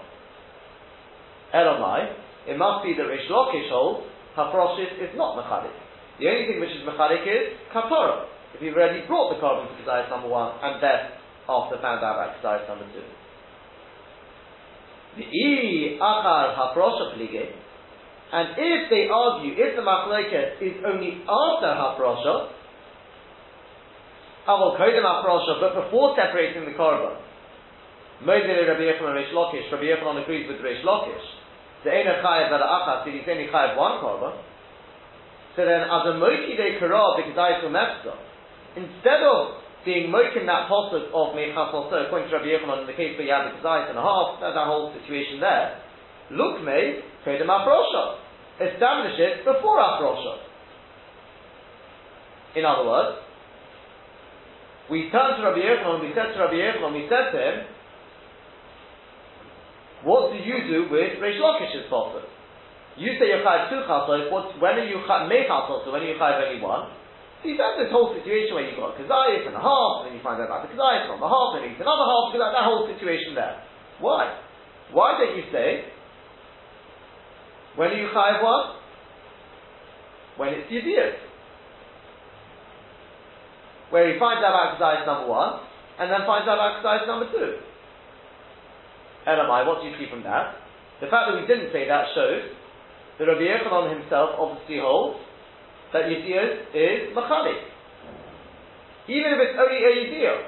Elamai, 1.55 2.12
it 2.47 2.57
must 2.57 2.85
be 2.85 2.95
that 2.97 3.05
Rish 3.05 3.28
Lakish 3.31 3.69
holds 3.69 4.07
Hafroshis 4.37 4.95
is 5.02 5.11
not 5.17 5.35
Mechalik. 5.35 5.75
The 6.21 6.28
only 6.28 6.47
thing 6.47 6.61
which 6.61 6.71
is 6.71 6.87
Mechalik 6.87 7.26
is 7.26 7.59
Kapara. 7.75 8.26
If 8.55 8.62
you've 8.62 8.75
already 8.75 9.07
brought 9.07 9.35
the 9.35 9.40
korban 9.43 9.67
to 9.69 9.75
Kedai 9.83 10.09
number 10.11 10.28
one 10.28 10.55
and 10.62 10.83
then 10.83 11.19
after 11.49 11.76
found 11.83 12.05
out 12.05 12.17
about 12.17 12.38
Kedai 12.38 12.69
number 12.69 12.87
two. 12.95 13.05
The 15.19 15.25
i 15.25 15.99
achar 15.99 16.75
plige, 17.17 17.50
and 18.31 18.49
if 18.57 18.90
they 18.90 19.09
argue, 19.09 19.52
if 19.57 19.75
the 19.75 19.83
machleket 19.83 20.62
is 20.62 20.85
only 20.85 21.25
after 21.26 21.71
haprosha, 21.75 22.52
aval 24.49 24.81
kodem 24.81 25.05
haprosha, 25.05 25.61
but 25.61 25.85
before 25.85 26.17
separating 26.17 26.64
the 26.64 26.73
korban, 26.73 27.21
Moedele 28.25 28.67
Rabbi 28.67 28.83
Yechon 28.83 29.07
and 29.07 29.14
Reish 29.14 29.31
Lakish, 29.31 29.71
Rabbi 29.71 29.95
Yechon 29.95 30.23
agrees 30.23 30.49
with 30.49 30.59
Reish 30.59 30.83
Lakish. 30.83 31.23
The 31.85 31.90
Eina 31.90 32.19
Chayev 32.19 32.50
that 32.50 32.59
Achas, 32.59 33.07
he's 33.07 33.23
only 33.28 33.47
Chayev 33.47 33.76
one 33.78 34.02
korban. 34.02 34.35
So 35.55 35.62
then, 35.62 35.87
as 35.87 36.02
a 36.07 36.19
Moki 36.19 36.59
de 36.59 36.83
Karab, 36.83 37.23
because 37.23 37.38
I 37.38 37.62
instead 38.75 39.23
of 39.23 39.62
being 39.85 40.11
moken 40.11 40.47
that 40.47 40.67
posuk 40.67 41.14
of 41.14 41.35
Mechas 41.38 41.73
also, 41.73 42.07
according 42.07 42.28
to 42.31 42.37
Rabbi 42.37 42.50
Yochanan, 42.50 42.83
in 42.83 42.87
the 42.87 42.99
case 42.99 43.14
where 43.14 43.26
you 43.26 43.33
have 43.33 43.47
the 43.47 43.62
kazayis 43.62 43.90
and 43.90 43.99
a 43.99 44.02
half, 44.02 44.43
that's 44.43 44.55
that 44.59 44.67
whole 44.67 44.90
situation 44.99 45.38
there. 45.38 45.78
Look 46.31 46.61
me, 46.67 47.07
Kedem 47.25 47.47
Afrosha. 47.47 48.19
Establish 48.59 49.14
it 49.19 49.47
before 49.47 49.78
Afrosha. 49.78 50.43
In 52.57 52.64
other 52.67 52.85
words, 52.85 53.27
we 54.90 55.12
turned 55.12 55.37
to 55.37 55.42
Rabbi 55.45 55.61
Yochanan, 55.61 56.00
we 56.00 56.12
said 56.16 56.33
to 56.33 56.38
Rabbi 56.40 56.57
Yochanan, 56.57 56.92
we 56.97 57.04
said 57.09 57.33
to 57.33 57.38
him, 57.38 57.57
what 60.04 60.33
do 60.33 60.38
you 60.38 60.64
do 60.64 60.78
with 60.88 61.18
Reish 61.21 61.37
Lakish's 61.37 61.90
posuk? 61.90 62.25
You 62.99 63.14
say 63.18 63.30
you're 63.30 63.47
chayav 63.47 63.71
two 63.71 63.83
chasos. 63.87 64.26
When 64.59 64.75
are 64.75 64.87
you 64.87 65.02
chayav 65.07 65.30
mechasos? 65.30 65.87
So 65.87 65.92
when 65.92 66.02
are 66.02 66.11
you 66.11 66.18
chayav 66.18 66.42
only 66.50 66.62
one? 66.62 66.90
So 67.42 67.47
you've 67.47 67.62
had 67.62 67.78
this 67.78 67.95
whole 67.95 68.11
situation 68.14 68.54
where 68.54 68.66
you've 68.66 68.75
got 68.75 68.95
a 68.95 68.99
kazayas 68.99 69.47
and 69.47 69.54
a 69.54 69.62
half, 69.62 70.02
and 70.02 70.11
then 70.11 70.12
you 70.18 70.23
find 70.23 70.42
out 70.42 70.50
about 70.50 70.66
the 70.66 70.75
kazayas 70.75 71.07
and 71.07 71.23
the 71.23 71.30
half, 71.30 71.54
and 71.54 71.62
then 71.62 71.78
another 71.78 72.07
half, 72.11 72.35
that, 72.35 72.50
that 72.50 72.66
whole 72.66 72.90
situation 72.90 73.38
there. 73.38 73.62
Why? 74.02 74.35
Why 74.90 75.18
don't 75.18 75.37
you 75.37 75.47
say, 75.54 75.87
when 77.76 77.90
are 77.90 78.00
you 78.00 78.11
chayiv 78.11 78.42
one? 78.42 78.66
When 80.38 80.49
it's 80.54 80.71
yediyot. 80.71 81.27
Where 83.90 84.12
he 84.12 84.21
finds 84.21 84.45
out 84.45 84.52
about 84.52 84.76
kazayas 84.76 85.07
number 85.09 85.28
one, 85.33 85.64
and 85.99 86.12
then 86.12 86.28
finds 86.28 86.45
out 86.45 86.61
about 86.61 86.85
kazayas 86.85 87.07
number 87.09 87.26
two. 87.33 87.64
Elamai, 89.28 89.64
what 89.68 89.80
do 89.80 89.88
you 89.88 89.97
see 89.97 90.09
from 90.09 90.25
that? 90.25 90.57
The 91.00 91.09
fact 91.12 91.30
that 91.30 91.37
we 91.37 91.47
didn't 91.47 91.73
say 91.73 91.87
that 91.87 92.11
shows 92.16 92.49
that 93.18 93.26
Rabbi 93.26 93.45
Yochanan 93.45 93.92
himself 93.99 94.35
obviously 94.38 94.80
holds 94.83 95.21
that 95.92 96.07
Yediyot 96.11 96.75
is 96.75 97.14
Machalik. 97.16 97.64
Even 99.09 99.37
if 99.37 99.38
it's 99.40 99.57
only 99.57 99.80
a 99.80 99.92
Yediyot. 100.04 100.42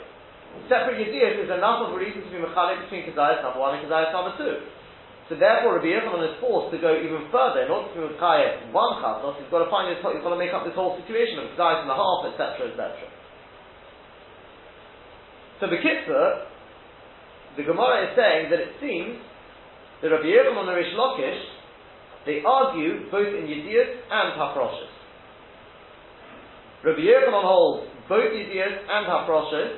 Separate 0.66 0.98
Yediyot 0.98 1.46
is 1.46 1.50
enough 1.50 1.86
of 1.86 1.94
a 1.94 1.98
reason 1.98 2.26
to 2.26 2.30
be 2.30 2.42
Machalik 2.42 2.82
between 2.84 3.06
Kazayas 3.08 3.42
number 3.42 3.60
one 3.60 3.78
and 3.78 3.86
Kazayas 3.86 4.12
number 4.12 4.34
two. 4.36 4.68
So 5.30 5.38
therefore, 5.38 5.78
Rabbi 5.78 5.94
Yochanan 5.94 6.26
is 6.26 6.36
forced 6.42 6.74
to 6.74 6.78
go 6.82 6.98
even 6.98 7.30
further. 7.30 7.62
In 7.62 7.70
order 7.70 7.86
to 7.86 7.94
be 7.94 8.02
Machayah 8.18 8.74
one 8.74 8.98
Chatos, 8.98 9.38
he's 9.38 9.50
got 9.50 9.62
to 9.62 9.70
find 9.70 9.86
he's 9.86 10.02
got 10.02 10.34
to 10.34 10.40
make 10.40 10.50
up 10.50 10.66
this 10.66 10.74
whole 10.74 10.98
situation 10.98 11.38
of 11.38 11.54
Kazayas 11.54 11.86
and 11.86 11.90
a 11.90 11.98
half, 11.98 12.26
etc., 12.34 12.74
etc. 12.74 13.19
So 15.60 15.66
the 15.66 15.76
Kitzur, 15.76 16.46
the 17.56 17.62
Gemara 17.62 18.08
is 18.08 18.16
saying 18.16 18.50
that 18.50 18.60
it 18.60 18.72
seems 18.80 19.20
that 20.00 20.08
Rabbi 20.08 20.24
Yochanan 20.24 20.68
and 20.68 20.76
Rish 20.76 20.94
Lakish, 20.96 21.40
they 22.24 22.40
argue 22.44 23.10
both 23.10 23.28
in 23.28 23.44
Yediyot 23.44 24.08
and 24.10 24.40
Hafroshas. 24.40 24.88
Rabbi 26.82 27.00
Yochanan 27.00 27.44
holds 27.44 27.90
both 28.08 28.32
Yediyas 28.32 28.78
and 28.88 29.06
Hafroshes, 29.06 29.76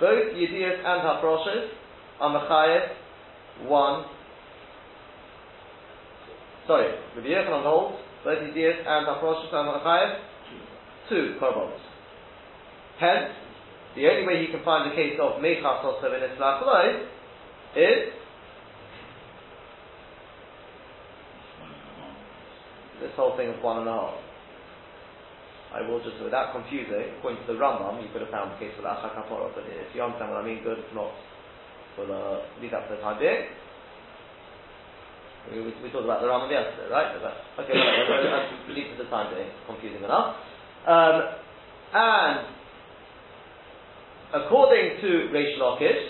both 0.00 0.34
Yediyas 0.34 0.78
and 0.78 1.02
Hafroshes 1.06 1.68
are 2.20 2.40
Machayev 2.40 3.68
one. 3.68 4.04
Sorry, 6.66 6.92
Rabbi 7.14 7.28
Yochanan 7.28 7.62
holds 7.62 7.98
both 8.24 8.38
Yediyas 8.38 8.84
and 8.84 9.06
Hafroshes 9.06 9.52
are 9.52 9.78
Machayev 9.78 10.18
two 11.08 11.36
korbanos. 11.40 11.78
Hence, 12.98 13.45
the 13.96 14.04
only 14.12 14.26
way 14.28 14.44
you 14.44 14.52
can 14.52 14.62
find 14.62 14.90
the 14.90 14.94
case 14.94 15.16
of 15.16 15.40
Mechas 15.40 15.84
also 15.84 16.12
in 16.12 16.22
Islam 16.22 16.60
is 17.76 18.12
this 23.00 23.12
whole 23.16 23.36
thing 23.36 23.48
of 23.48 23.62
one 23.64 23.80
and 23.80 23.88
a 23.88 23.92
half. 23.92 24.14
I 25.72 25.80
will 25.88 26.00
just, 26.00 26.16
without 26.22 26.52
confusing, 26.52 27.16
according 27.18 27.40
to 27.44 27.52
the 27.52 27.58
Rambam, 27.58 28.00
you 28.00 28.08
could 28.12 28.22
have 28.22 28.30
found 28.30 28.52
the 28.52 28.58
case 28.60 28.72
for 28.76 28.82
the 28.82 28.88
Kapora, 28.88 29.52
but 29.52 29.64
if 29.68 29.92
you 29.94 30.00
understand 30.00 30.30
what 30.32 30.40
I 30.40 30.46
mean, 30.46 30.62
good. 30.62 30.78
If 30.78 30.94
not, 30.94 31.12
we'll 31.98 32.12
uh, 32.12 32.40
leave 32.60 32.70
that 32.70 32.88
for 32.88 32.96
the 32.96 33.02
time 33.02 33.18
being. 33.18 33.44
We, 35.52 35.60
we, 35.60 35.72
we 35.82 35.90
talked 35.92 36.04
about 36.04 36.20
the 36.20 36.28
Rambam 36.28 36.48
yesterday, 36.48 36.88
right? 36.88 37.12
Okay, 37.60 37.76
leave 38.72 38.96
for 38.96 39.04
the 39.04 39.10
time 39.10 39.34
being. 39.34 39.50
Confusing 39.66 40.04
enough. 40.04 40.36
Um, 40.86 41.16
and 41.92 42.55
according 44.34 45.00
to 45.00 45.06
Reish 45.32 45.58
Lakish, 45.58 46.08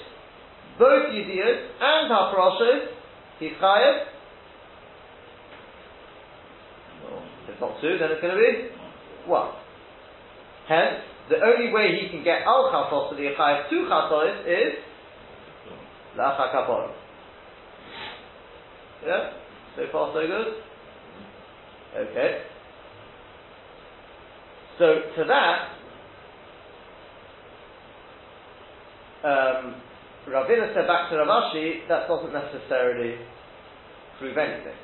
both 0.79 1.13
Yidiyot 1.13 1.69
and 1.81 2.11
Haproshes, 2.11 2.87
he's 3.39 3.53
chayev. 3.63 4.07
if 7.49 7.61
not 7.61 7.81
two, 7.81 7.97
then 7.99 8.11
it's 8.13 8.21
going 8.21 8.35
to 8.35 8.41
be 8.41 8.69
one. 9.27 9.53
Hence, 10.69 11.03
the 11.29 11.37
only 11.37 11.73
way 11.73 11.99
he 12.01 12.09
can 12.09 12.23
get 12.23 12.43
al 12.43 12.71
chatos 12.73 13.11
to 13.11 13.17
the 13.17 13.23
achayev 13.23 13.71
two 13.71 13.87
chatos 13.91 14.41
is 14.47 14.75
lacha 16.19 16.55
kapor. 16.55 16.93
Yeah, 19.07 19.33
so 19.77 19.83
far 19.93 20.13
so 20.13 20.27
good. 20.27 20.47
Okay. 21.97 22.43
So 24.79 24.87
to 25.17 25.25
that, 25.29 25.76
um, 29.25 29.81
Ravina 30.29 30.75
said 30.75 30.87
back 30.87 31.11
to 31.11 31.17
Ravashi, 31.17 31.87
that 31.89 32.09
doesn't 32.09 32.33
necessarily 32.33 33.17
prove 34.19 34.37
anything. 34.37 34.75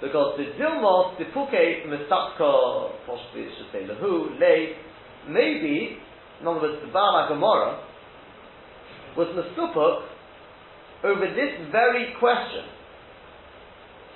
Because 0.00 0.38
the 0.38 0.44
Dilmos, 0.56 1.18
the 1.18 1.24
Puke, 1.26 1.86
Mesakka, 1.86 2.92
possibly 3.06 3.42
it 3.42 3.52
should 3.56 3.72
say 3.72 3.86
Lahu, 3.86 4.38
Lay, 4.40 4.76
maybe, 5.28 5.98
in 6.40 6.46
other 6.46 6.60
words, 6.60 6.80
the 6.84 6.92
Bala 6.92 7.28
Gemara, 7.28 7.84
was 9.16 9.28
Mesupuk 9.36 10.06
over 11.04 11.26
this 11.34 11.52
very 11.72 12.14
question. 12.18 12.64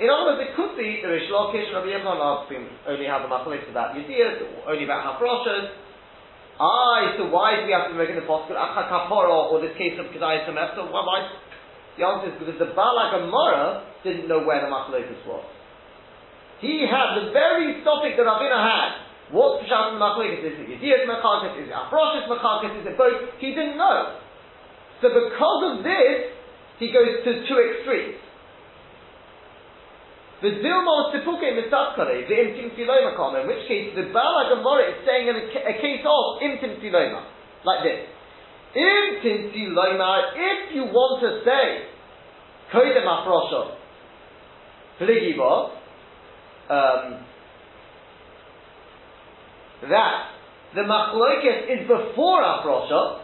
In 0.01 0.11
other 0.11 0.35
words, 0.35 0.43
it 0.43 0.57
could 0.57 0.77
be 0.77 1.01
the 1.03 1.09
Rish 1.09 1.31
Lakish 1.31 1.71
and 1.71 1.87
Rabbi 1.87 2.03
asking 2.03 2.67
only 2.89 3.07
how 3.07 3.23
the 3.23 3.31
Machlokes 3.31 3.71
about 3.71 3.95
or 3.95 4.73
only 4.73 4.85
about 4.85 5.07
Hafroshas. 5.07 5.84
Ah, 6.61 7.19
so 7.19 7.27
why 7.35 7.59
do 7.59 7.67
we 7.67 7.75
have 7.75 7.91
to 7.91 7.97
make 7.99 8.11
it 8.11 8.23
possible 8.31 8.55
Acha 8.55 9.11
or 9.11 9.59
this 9.59 9.75
case 9.77 9.99
of 9.99 10.07
Kedai 10.15 10.47
Semester? 10.47 10.87
Why? 10.87 11.27
The 11.99 12.07
answer 12.07 12.31
is 12.31 12.39
because 12.39 12.59
the 12.59 12.71
Bala 12.75 13.11
didn't 14.03 14.29
know 14.29 14.43
where 14.47 14.63
the 14.63 14.71
Machlokes 14.71 15.27
was. 15.27 15.47
He 16.61 16.87
had 16.87 17.19
the 17.19 17.31
very 17.35 17.83
topic 17.83 18.17
that 18.17 18.27
Ravina 18.27 18.59
had. 18.59 18.91
What's 19.35 19.67
Pshat 19.67 19.99
Machlekes? 19.99 20.47
Is 20.47 20.55
it 20.59 20.67
Yediyat 20.79 21.11
Mechalkes? 21.11 21.59
Is 21.59 21.69
it 21.69 21.75
Afroshis 21.75 22.27
Mechalkes? 22.31 22.81
Is 22.81 22.87
it 22.87 22.97
both? 22.97 23.35
He 23.39 23.51
didn't 23.51 23.77
know. 23.77 24.19
So 25.03 25.11
because 25.11 25.61
of 25.71 25.85
this, 25.85 26.33
he 26.79 26.93
goes 26.93 27.21
to 27.25 27.31
two 27.47 27.59
extremes. 27.59 28.24
The 30.45 30.61
Dilmos 30.61 31.09
Tipuke 31.17 31.57
Misatkare, 31.57 32.29
the 32.29 32.35
Imtim 32.35 32.77
Filoma 32.77 33.41
in 33.41 33.49
which 33.49 33.67
case 33.67 33.97
the 33.97 34.13
Bala 34.13 34.55
Gemara 34.55 34.93
is 34.93 35.01
saying 35.09 35.27
in 35.27 35.37
a, 35.37 35.41
a 35.41 35.81
case 35.81 36.05
of 36.05 36.43
Imtim 36.45 36.85
Filoma, 36.85 37.25
like 37.65 37.81
this. 37.83 38.05
Imtim 38.77 39.57
Filoma, 39.57 40.37
if 40.37 40.75
you 40.75 40.85
want 40.85 41.23
to 41.25 41.41
say, 41.49 41.89
Kodem 42.71 43.09
Afrosha, 43.09 43.75
Pligiba, 45.01 45.71
um, 46.69 47.25
that 49.89 50.29
the 50.75 50.83
machlokes 50.83 51.73
is 51.73 51.89
before 51.89 52.43
Afrosha, 52.43 53.23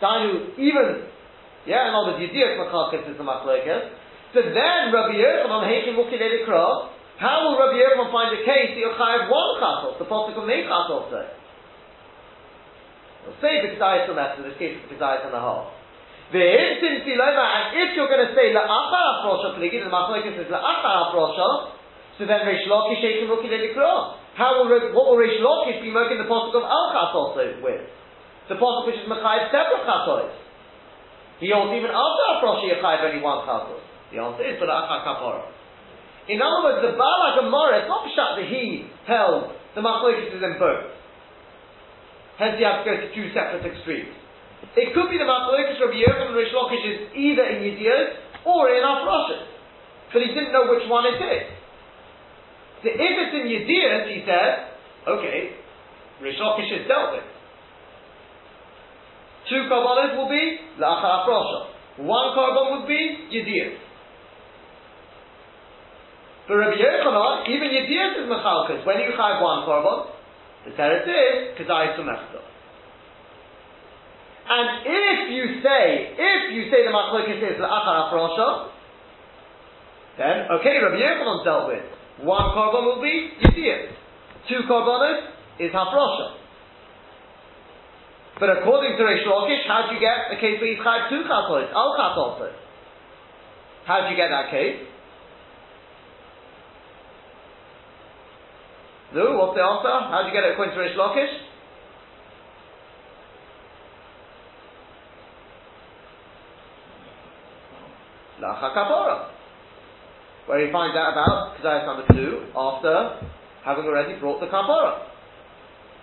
Dainu, 0.00 0.58
even 0.58 1.04
Yeah, 1.66 1.88
in 1.88 1.94
other 1.94 2.12
words, 2.12 2.24
Yediyas 2.24 2.56
Machalkis 2.56 3.10
is 3.10 3.16
the 3.18 3.24
Machlokes. 3.24 4.03
So 4.34 4.42
then 4.42 4.90
Rabbi 4.90 5.14
Yochanan 5.14 5.62
Heikim 5.62 5.94
Mukilei 5.94 6.42
Likra, 6.42 6.90
how 7.22 7.46
will 7.46 7.54
Rabbi 7.54 7.78
Yochanan 7.78 8.10
find 8.10 8.34
a 8.34 8.42
case 8.42 8.74
that 8.74 8.80
you're 8.82 8.98
chayav 8.98 9.30
one 9.30 9.62
chatos, 9.62 9.94
the 10.02 10.10
possible 10.10 10.42
of 10.42 10.50
Mei 10.50 10.66
chatos 10.66 11.06
say? 11.14 11.30
We'll 13.22 13.38
say 13.38 13.62
the 13.62 13.78
Kedai 13.78 14.10
Sumet, 14.10 14.42
in 14.42 14.50
this 14.50 14.58
case 14.58 14.74
the 14.74 14.90
Kedai 14.90 15.30
and 15.30 15.32
a 15.32 15.38
half. 15.38 15.70
The 16.34 16.42
instant 16.42 17.06
and 17.06 17.64
if 17.78 17.94
you're 17.94 18.10
going 18.10 18.26
to 18.26 18.34
say 18.34 18.50
la'achar 18.50 19.22
afrosha, 19.22 19.54
pligid, 19.54 19.86
the 19.86 19.92
machlokes 19.94 20.26
is 20.34 20.50
la'achar 20.50 21.14
afrosha, 21.14 21.70
so 22.18 22.26
then 22.26 22.42
Reish 22.42 22.66
Lakish 22.66 23.06
Heikim 23.06 23.30
Mukilei 23.30 23.70
Likra. 23.70 24.18
How 24.34 24.58
will, 24.58 24.66
what 24.98 25.14
will 25.14 25.18
Reish 25.22 25.38
Lakish 25.38 25.78
be 25.78 25.94
making 25.94 26.18
the 26.18 26.26
possible 26.26 26.58
of 26.58 26.66
Al 26.66 26.90
also 26.90 27.62
with? 27.62 27.86
The 28.50 28.58
possible 28.58 28.90
which 28.90 28.98
is 28.98 29.06
Mechayiv 29.06 29.54
separate 29.54 29.86
chatos. 29.86 30.34
He 31.38 31.52
also 31.54 31.78
even 31.78 31.94
after 31.94 32.22
Afroshi 32.34 32.74
Yechayiv 32.74 33.14
only 33.14 33.22
one 33.22 33.46
chatos. 33.46 33.93
The 34.12 34.18
answer 34.20 34.44
is 34.44 34.58
for 34.58 34.66
the 34.66 34.74
Achar 34.74 35.00
Kapara. 35.06 35.48
In 36.28 36.40
other 36.40 36.60
words, 36.64 36.80
the 36.80 36.96
Baal 36.96 37.36
Gemara, 37.36 37.84
it's 37.84 37.90
not 37.90 38.08
shut 38.16 38.40
that 38.40 38.48
he 38.48 38.88
held 39.04 39.52
the 39.74 39.82
Machlokes 39.82 40.30
is 40.30 40.40
in 40.40 40.54
both. 40.56 40.94
Hence 42.38 42.56
you 42.58 42.66
have 42.66 42.82
to 42.82 42.86
go 42.86 42.94
to 42.96 43.08
two 43.10 43.26
separate 43.34 43.66
extremes. 43.66 44.14
It 44.74 44.94
could 44.94 45.10
be 45.10 45.18
the 45.18 45.28
Machlokes 45.28 45.76
Rabbi 45.76 45.98
Yochanan 46.00 46.32
and 46.32 46.36
Rish 46.38 46.54
Lakish 46.54 46.84
is 46.86 46.98
either 47.14 47.44
in 47.52 47.58
Yidiyot 47.62 48.46
or 48.46 48.70
in 48.70 48.82
Afroshim. 48.82 49.50
But 50.12 50.22
he 50.22 50.30
didn't 50.30 50.54
know 50.54 50.70
which 50.70 50.86
one 50.88 51.04
it 51.10 51.18
is. 51.18 51.46
So 52.82 52.88
if 52.88 53.14
it's 53.18 53.34
in 53.34 53.50
Yidiyot, 53.50 54.02
he 54.14 54.22
said, 54.24 54.78
okay, 55.06 55.58
Rish 56.22 56.38
Lakish 56.38 56.70
is 56.70 56.88
dealt 56.88 57.18
with. 57.18 57.28
Two 59.50 59.68
korbanos 59.68 60.16
will 60.16 60.30
be 60.30 60.58
La'achar 60.80 61.26
Afrosha. 61.26 61.60
One 61.98 62.32
korban 62.38 62.78
would 62.78 62.88
be 62.88 63.28
Yidiyot. 63.30 63.83
For 66.46 66.58
Rabbi 66.58 66.76
Yochanan, 66.76 67.48
even 67.48 67.68
Yediyas 67.72 68.20
is 68.20 68.28
Mechalkas. 68.28 68.84
When 68.84 69.00
you 69.00 69.16
chayv 69.16 69.40
one 69.40 69.64
korban, 69.64 70.12
the 70.66 70.72
teretz 70.72 71.08
is 71.08 71.56
Kedai 71.56 71.96
Sumechta. 71.96 72.40
And 74.46 74.84
if 74.84 75.32
you 75.32 75.62
say, 75.64 76.12
if 76.12 76.52
you 76.52 76.70
say 76.70 76.84
the 76.84 76.92
Machlokes 76.92 77.32
is 77.32 77.56
La'achar 77.56 78.12
Afrosha, 78.12 78.68
then, 80.18 80.46
okay, 80.60 80.76
Rabbi 80.82 81.00
Yochanan 81.00 81.44
dealt 81.44 81.68
with. 81.68 81.84
One 82.20 82.52
korban 82.52 82.84
will 82.84 83.00
be 83.00 83.30
Yediyas. 83.42 83.88
Two 84.46 84.68
korbanos 84.68 85.28
is 85.58 85.72
Hafrosha. 85.72 86.36
But 88.38 88.50
according 88.58 88.98
to 88.98 89.02
Reish 89.02 89.24
Lakish, 89.24 89.66
how 89.66 89.88
do 89.88 89.94
you 89.94 90.00
get 90.00 90.28
a 90.30 90.38
case 90.38 90.60
where 90.60 90.70
you 90.70 90.82
chayv 90.82 91.08
two 91.08 91.22
chatos, 91.24 91.72
al 91.72 91.96
chatos? 91.96 92.52
How 93.86 94.02
do 94.04 94.10
you 94.10 94.16
get 94.16 94.28
that 94.28 94.50
case? 94.50 94.92
No, 99.14 99.38
what's 99.38 99.54
the 99.54 99.62
answer? 99.62 99.94
How 100.10 100.26
do 100.26 100.28
you 100.28 100.34
get 100.34 100.42
it 100.42 100.58
according 100.58 100.74
to 100.74 100.80
Rish 100.82 100.98
Lakish? 100.98 101.30
Lacha 108.42 108.74
Kapora. 108.74 109.30
Where 110.46 110.66
he 110.66 110.72
finds 110.72 110.98
out 110.98 111.14
about 111.14 111.54
Kezias 111.56 111.86
number 111.86 112.04
two 112.10 112.50
after 112.58 113.30
having 113.64 113.86
already 113.86 114.18
brought 114.18 114.40
the 114.40 114.50
Kapora. 114.50 115.06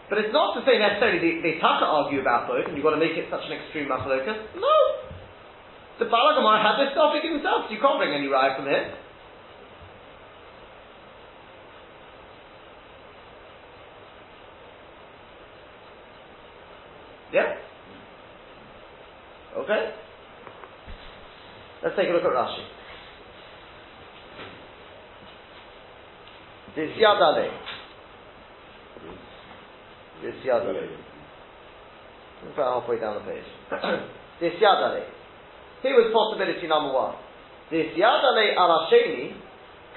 But 0.08 0.20
it's 0.20 0.32
not 0.32 0.56
to 0.56 0.64
say 0.64 0.80
necessarily 0.80 1.20
they, 1.20 1.34
they 1.44 1.60
taka 1.60 1.84
argue 1.84 2.22
about 2.22 2.48
both 2.48 2.64
and 2.68 2.76
you've 2.76 2.84
got 2.84 2.96
to 2.96 3.04
make 3.04 3.20
it 3.20 3.28
such 3.30 3.44
an 3.44 3.60
extreme 3.60 3.92
machalokas. 3.92 4.56
No! 4.56 4.76
The 6.00 6.06
Balagamar 6.06 6.64
had 6.64 6.80
this 6.80 6.96
topic 6.96 7.28
himself, 7.28 7.68
so 7.68 7.76
you 7.76 7.80
can't 7.84 8.00
bring 8.00 8.16
any 8.16 8.28
ride 8.28 8.56
from 8.56 8.66
here. 8.72 8.96
Yeah? 17.32 17.56
Okay? 19.58 19.94
Let's 21.84 21.96
take 21.96 22.10
a 22.10 22.14
look 22.14 22.24
at 22.24 22.30
Rashi. 22.30 22.62
This 26.76 26.92
Yadale. 27.02 27.50
This 30.22 30.36
Yadale. 30.46 30.96
About 32.54 32.82
halfway 32.82 33.00
down 33.00 33.16
the 33.16 33.32
page. 33.32 33.50
this 34.40 34.54
Yadale. 34.62 35.10
Here 35.82 35.98
was 35.98 36.14
possibility 36.14 36.68
number 36.68 36.94
one. 36.94 37.16
This 37.72 37.98
Yadale 37.98 38.54
al 38.56 38.86
Hasheni, 38.86 39.34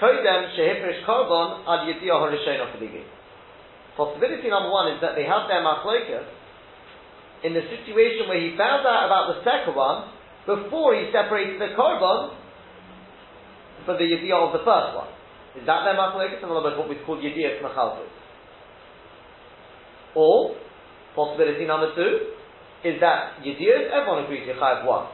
Kodem 0.01 0.57
Shehifrish 0.57 1.05
Korban 1.05 1.69
al 1.69 1.85
Yediyah 1.85 2.17
Horishena 2.17 3.05
Possibility 3.97 4.49
number 4.49 4.71
one 4.71 4.93
is 4.93 5.01
that 5.03 5.15
they 5.15 5.25
have 5.25 5.47
their 5.49 5.61
machlokas 5.61 6.25
in 7.45 7.53
the 7.53 7.61
situation 7.61 8.27
where 8.27 8.41
he 8.41 8.57
found 8.57 8.87
out 8.89 9.05
about 9.05 9.37
the 9.37 9.45
second 9.45 9.77
one 9.77 10.14
before 10.47 10.95
he 10.95 11.09
separated 11.13 11.61
the 11.61 11.73
korban 11.77 12.37
for 13.85 13.97
the 13.97 14.05
yediyah 14.05 14.49
of 14.49 14.53
the 14.53 14.65
first 14.65 14.97
one. 14.97 15.09
Is 15.57 15.67
that 15.67 15.85
their 15.85 15.95
machlokes? 15.95 16.39
In 16.39 16.45
other 16.45 16.61
words, 16.61 16.77
what 16.77 16.89
we 16.89 16.97
call 17.05 17.17
yediyah 17.17 17.63
machalkos. 17.63 18.13
Or 20.15 20.57
possibility 21.15 21.67
number 21.67 21.95
two 21.95 22.35
is 22.85 23.01
that 23.01 23.41
yediyah 23.41 23.91
everyone 23.91 24.25
agrees 24.25 24.45
you 24.47 24.55
have 24.61 24.85
one. 24.85 25.09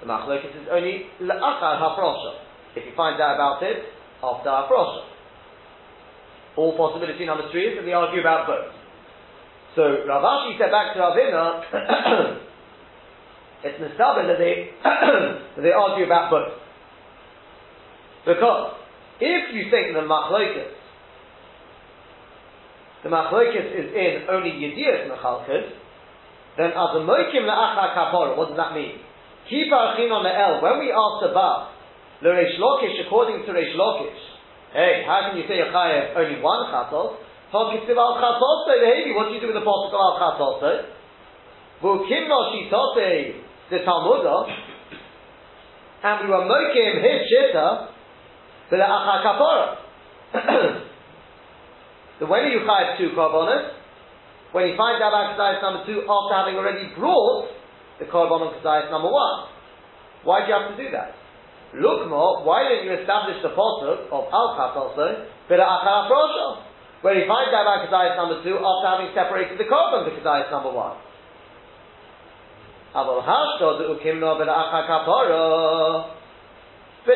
The 0.00 0.06
machlokes 0.06 0.54
is 0.54 0.68
only 0.70 1.10
le'achar 1.20 1.74
hafrosha. 1.82 2.46
If 2.76 2.84
he 2.84 2.92
finds 2.96 3.20
out 3.20 3.34
about 3.34 3.62
it 3.62 3.82
after 4.22 4.48
hafrosha. 4.48 5.02
Or 6.56 6.76
possibility 6.76 7.24
number 7.26 7.50
three 7.50 7.70
is 7.70 7.76
that 7.78 7.84
they 7.84 7.92
argue 7.92 8.20
about 8.20 8.46
both. 8.46 8.74
So 9.74 9.82
Rav 10.06 10.22
Ashi 10.22 10.58
said 10.58 10.70
back 10.70 10.94
to 10.94 11.00
Ravina, 11.00 12.47
it's 13.64 13.78
Nistaber 13.82 14.26
that 14.28 14.38
they, 14.38 14.70
that 14.84 15.62
they 15.62 15.72
argue 15.72 16.06
about 16.06 16.30
both. 16.30 16.54
Because 18.26 18.76
if 19.20 19.54
you 19.54 19.70
think 19.70 19.94
the 19.94 20.06
Machlokes, 20.06 20.78
the 23.02 23.10
Machlokes 23.10 23.66
is 23.72 23.88
in 23.94 24.28
only 24.30 24.50
Yediyas 24.50 25.10
Mechalkes, 25.10 25.74
then 26.56 26.70
as 26.74 26.90
a 26.98 27.02
Mokim 27.02 27.46
La'acha 27.46 27.94
Kapora, 27.94 28.36
what 28.36 28.48
does 28.50 28.58
that 28.58 28.74
mean? 28.74 28.98
Keep 29.48 29.72
our 29.72 29.96
chin 29.96 30.10
on 30.10 30.22
the 30.22 30.34
L. 30.34 30.60
When 30.60 30.82
we 30.82 30.90
ask 30.92 31.24
about 31.24 31.72
the 32.20 32.34
Reish 32.34 32.58
according 32.58 33.46
to 33.46 33.50
Reish 33.54 33.74
hey, 34.74 35.02
how 35.06 35.30
can 35.30 35.38
you 35.38 35.46
say 35.48 35.58
a 35.62 35.70
Chayev 35.70 36.18
only 36.18 36.42
one 36.42 36.68
Chatos? 36.68 37.16
al 37.54 37.72
the 37.72 37.80
Hevi, 37.80 39.16
what 39.16 39.28
do 39.28 39.34
you 39.34 39.40
do 39.40 39.46
with 39.48 39.56
the 39.56 39.64
Pasuk 39.64 39.88
of 39.88 40.02
al 40.02 40.18
Chatose? 40.20 40.98
Vukimno 41.80 42.52
the 43.70 43.78
Talmudah, 43.84 44.46
and 46.02 46.14
we 46.24 46.32
were 46.32 46.46
making 46.46 47.02
his 47.02 47.28
shitta 47.28 47.88
for 48.68 48.76
the 48.80 48.84
Acha 48.84 49.16
Kapora. 49.24 49.76
so 52.18 52.26
when 52.26 52.44
are 52.44 52.48
you 52.48 52.60
chayav 52.60 52.98
two 52.98 53.10
korbanos? 53.16 53.74
When 54.52 54.64
he 54.64 54.76
finds 54.76 55.02
out 55.02 55.12
about 55.12 55.36
Kezias 55.36 55.60
number 55.60 55.84
two 55.84 56.00
after 56.08 56.34
having 56.34 56.56
already 56.56 56.88
brought 56.96 57.48
the 57.98 58.06
korban 58.06 58.48
on 58.48 58.90
number 58.90 59.10
one. 59.10 59.48
Why 60.24 60.40
do 60.40 60.48
you 60.48 60.54
have 60.56 60.76
to 60.76 60.76
do 60.82 60.90
that? 60.92 61.14
Look 61.76 62.08
more, 62.08 62.44
why 62.44 62.64
didn't 62.64 62.86
you 62.88 62.94
establish 62.96 63.42
the 63.42 63.52
pasuk 63.52 64.08
of 64.08 64.24
Al 64.32 64.56
Chatose 64.56 65.28
for 65.46 65.56
the 65.56 65.62
Acha 65.62 66.08
Afrosha? 66.08 66.68
where 67.02 67.14
he 67.14 67.28
finds 67.30 67.54
out 67.54 67.62
about 67.62 67.86
number 68.18 68.42
two 68.42 68.58
after 68.58 68.86
having 68.90 69.14
separated 69.14 69.54
the 69.54 69.68
korban 69.70 70.10
Kezias 70.10 70.50
number 70.50 70.74
one. 70.74 70.98
But 72.94 73.04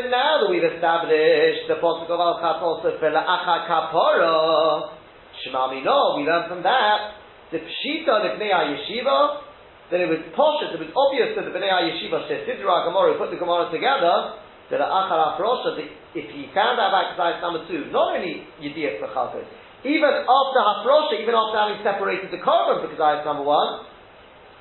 now 0.09 0.41
that 0.41 0.49
we've 0.51 0.65
established 0.65 1.65
the 1.69 1.75
pasuk 1.81 2.09
of 2.09 2.21
al 2.21 2.41
chat 2.41 2.61
also 2.61 2.97
for 3.01 3.11
la'acha 3.11 3.67
kapara, 3.69 4.91
shmami 5.45 5.85
no, 5.85 6.17
we 6.17 6.25
learn 6.25 6.49
from 6.49 6.63
that 6.63 7.15
the 7.53 7.59
pshita 7.59 8.09
of 8.09 8.39
bnei 8.39 8.53
yeshiva 8.53 9.41
that 9.91 10.01
it 10.01 10.09
was 10.09 10.21
poshut, 10.37 10.73
it 10.73 10.81
was 10.81 10.89
obvious 10.97 11.37
to 11.37 11.45
the 11.45 11.53
bnei 11.57 11.69
yeshiva 11.69 12.29
shesidra 12.29 12.85
gemara 12.85 13.17
put 13.17 13.31
the 13.31 13.37
gemara 13.37 13.71
together 13.73 14.37
that 14.71 14.81
la'acha 14.81 15.37
afrosha 15.37 15.77
if 16.15 16.29
he 16.37 16.49
found 16.53 16.77
out 16.77 16.93
about 16.93 17.17
Kezias 17.17 17.41
number 17.41 17.65
two, 17.69 17.89
not 17.91 18.17
only 18.17 18.45
yediyah 18.61 19.01
for 19.01 19.09
even 19.83 20.13
after 20.15 20.61
Hafrosha, 20.63 21.19
even 21.19 21.35
after 21.35 21.59
having 21.59 21.83
separated 21.83 22.31
the 22.31 22.39
korban 22.39 22.87
because 22.87 23.01
I 23.03 23.25
number 23.25 23.43
one, 23.43 23.83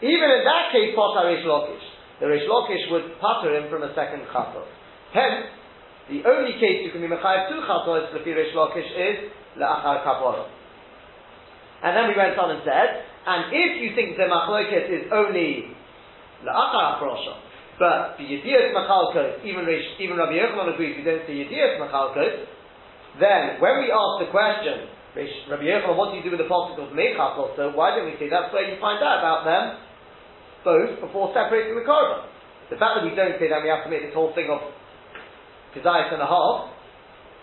even 0.01 0.27
in 0.33 0.41
that 0.43 0.73
case, 0.73 0.97
Potar 0.97 1.29
Rish 1.29 1.45
Lakish. 1.45 1.85
The 2.19 2.27
Rish 2.27 2.49
Lakish 2.49 2.89
would 2.89 3.21
patter 3.21 3.53
him 3.53 3.69
from 3.69 3.85
a 3.85 3.93
second 3.93 4.25
Chatos. 4.33 4.65
Hence, 5.13 5.45
the 6.09 6.25
only 6.25 6.57
case 6.57 6.81
you 6.81 6.89
can 6.89 7.01
be 7.01 7.07
Mechayiv 7.07 7.49
two 7.49 7.61
Chatos 7.69 8.09
for 8.09 8.19
Rish 8.25 8.53
Lakish 8.57 8.89
is 8.89 9.31
La'achar 9.61 10.01
Kaporo. 10.01 10.49
And 11.83 11.97
then 11.97 12.09
we 12.09 12.15
went 12.17 12.37
on 12.37 12.49
and 12.57 12.61
said, 12.65 13.05
and 13.25 13.53
if 13.53 13.81
you 13.81 13.93
think 13.93 14.17
the 14.17 14.25
Machlokes 14.25 14.89
is 14.89 15.05
only 15.13 15.69
La'achar 16.45 16.97
Hafrosha, 16.97 17.37
But 17.77 18.17
the 18.17 18.25
Yediyas 18.25 18.73
Machalkos, 18.73 19.45
even, 19.45 19.65
even 19.69 20.17
Rabbi 20.17 20.33
Yochanan 20.33 20.73
agrees 20.73 20.97
we 20.97 21.03
don't 21.05 21.25
say 21.25 21.45
Yediyas 21.45 21.77
Machalkos, 21.77 22.45
then 23.21 23.61
when 23.61 23.85
we 23.85 23.93
ask 23.93 24.25
the 24.25 24.29
question, 24.33 24.89
Rabbi 25.13 25.65
Yochanan, 25.69 25.97
what 25.97 26.09
do 26.13 26.17
you 26.17 26.23
do 26.25 26.33
with 26.33 26.41
the 26.41 26.49
particles 26.49 26.89
of 26.89 26.97
Mechas 26.97 27.37
also? 27.37 27.73
Why 27.73 27.93
don't 27.93 28.09
we 28.09 28.17
say 28.17 28.29
that's 28.29 28.53
where 28.53 28.65
you 28.65 28.81
find 28.81 28.97
out 29.01 29.21
about 29.21 29.45
them 29.45 29.90
both 30.63 30.99
before 31.01 31.33
separating 31.33 31.75
the 31.75 31.85
korban? 31.85 32.27
The 32.71 32.79
fact 32.79 33.01
that 33.01 33.03
we 33.03 33.11
don't 33.15 33.35
say 33.35 33.51
that 33.51 33.61
we 33.61 33.69
have 33.69 33.83
to 33.83 33.91
make 33.91 34.05
this 34.05 34.15
whole 34.15 34.31
thing 34.31 34.47
of 34.47 34.63
Kazayas 35.75 36.13
and 36.13 36.23
a 36.23 36.29
half 36.29 36.71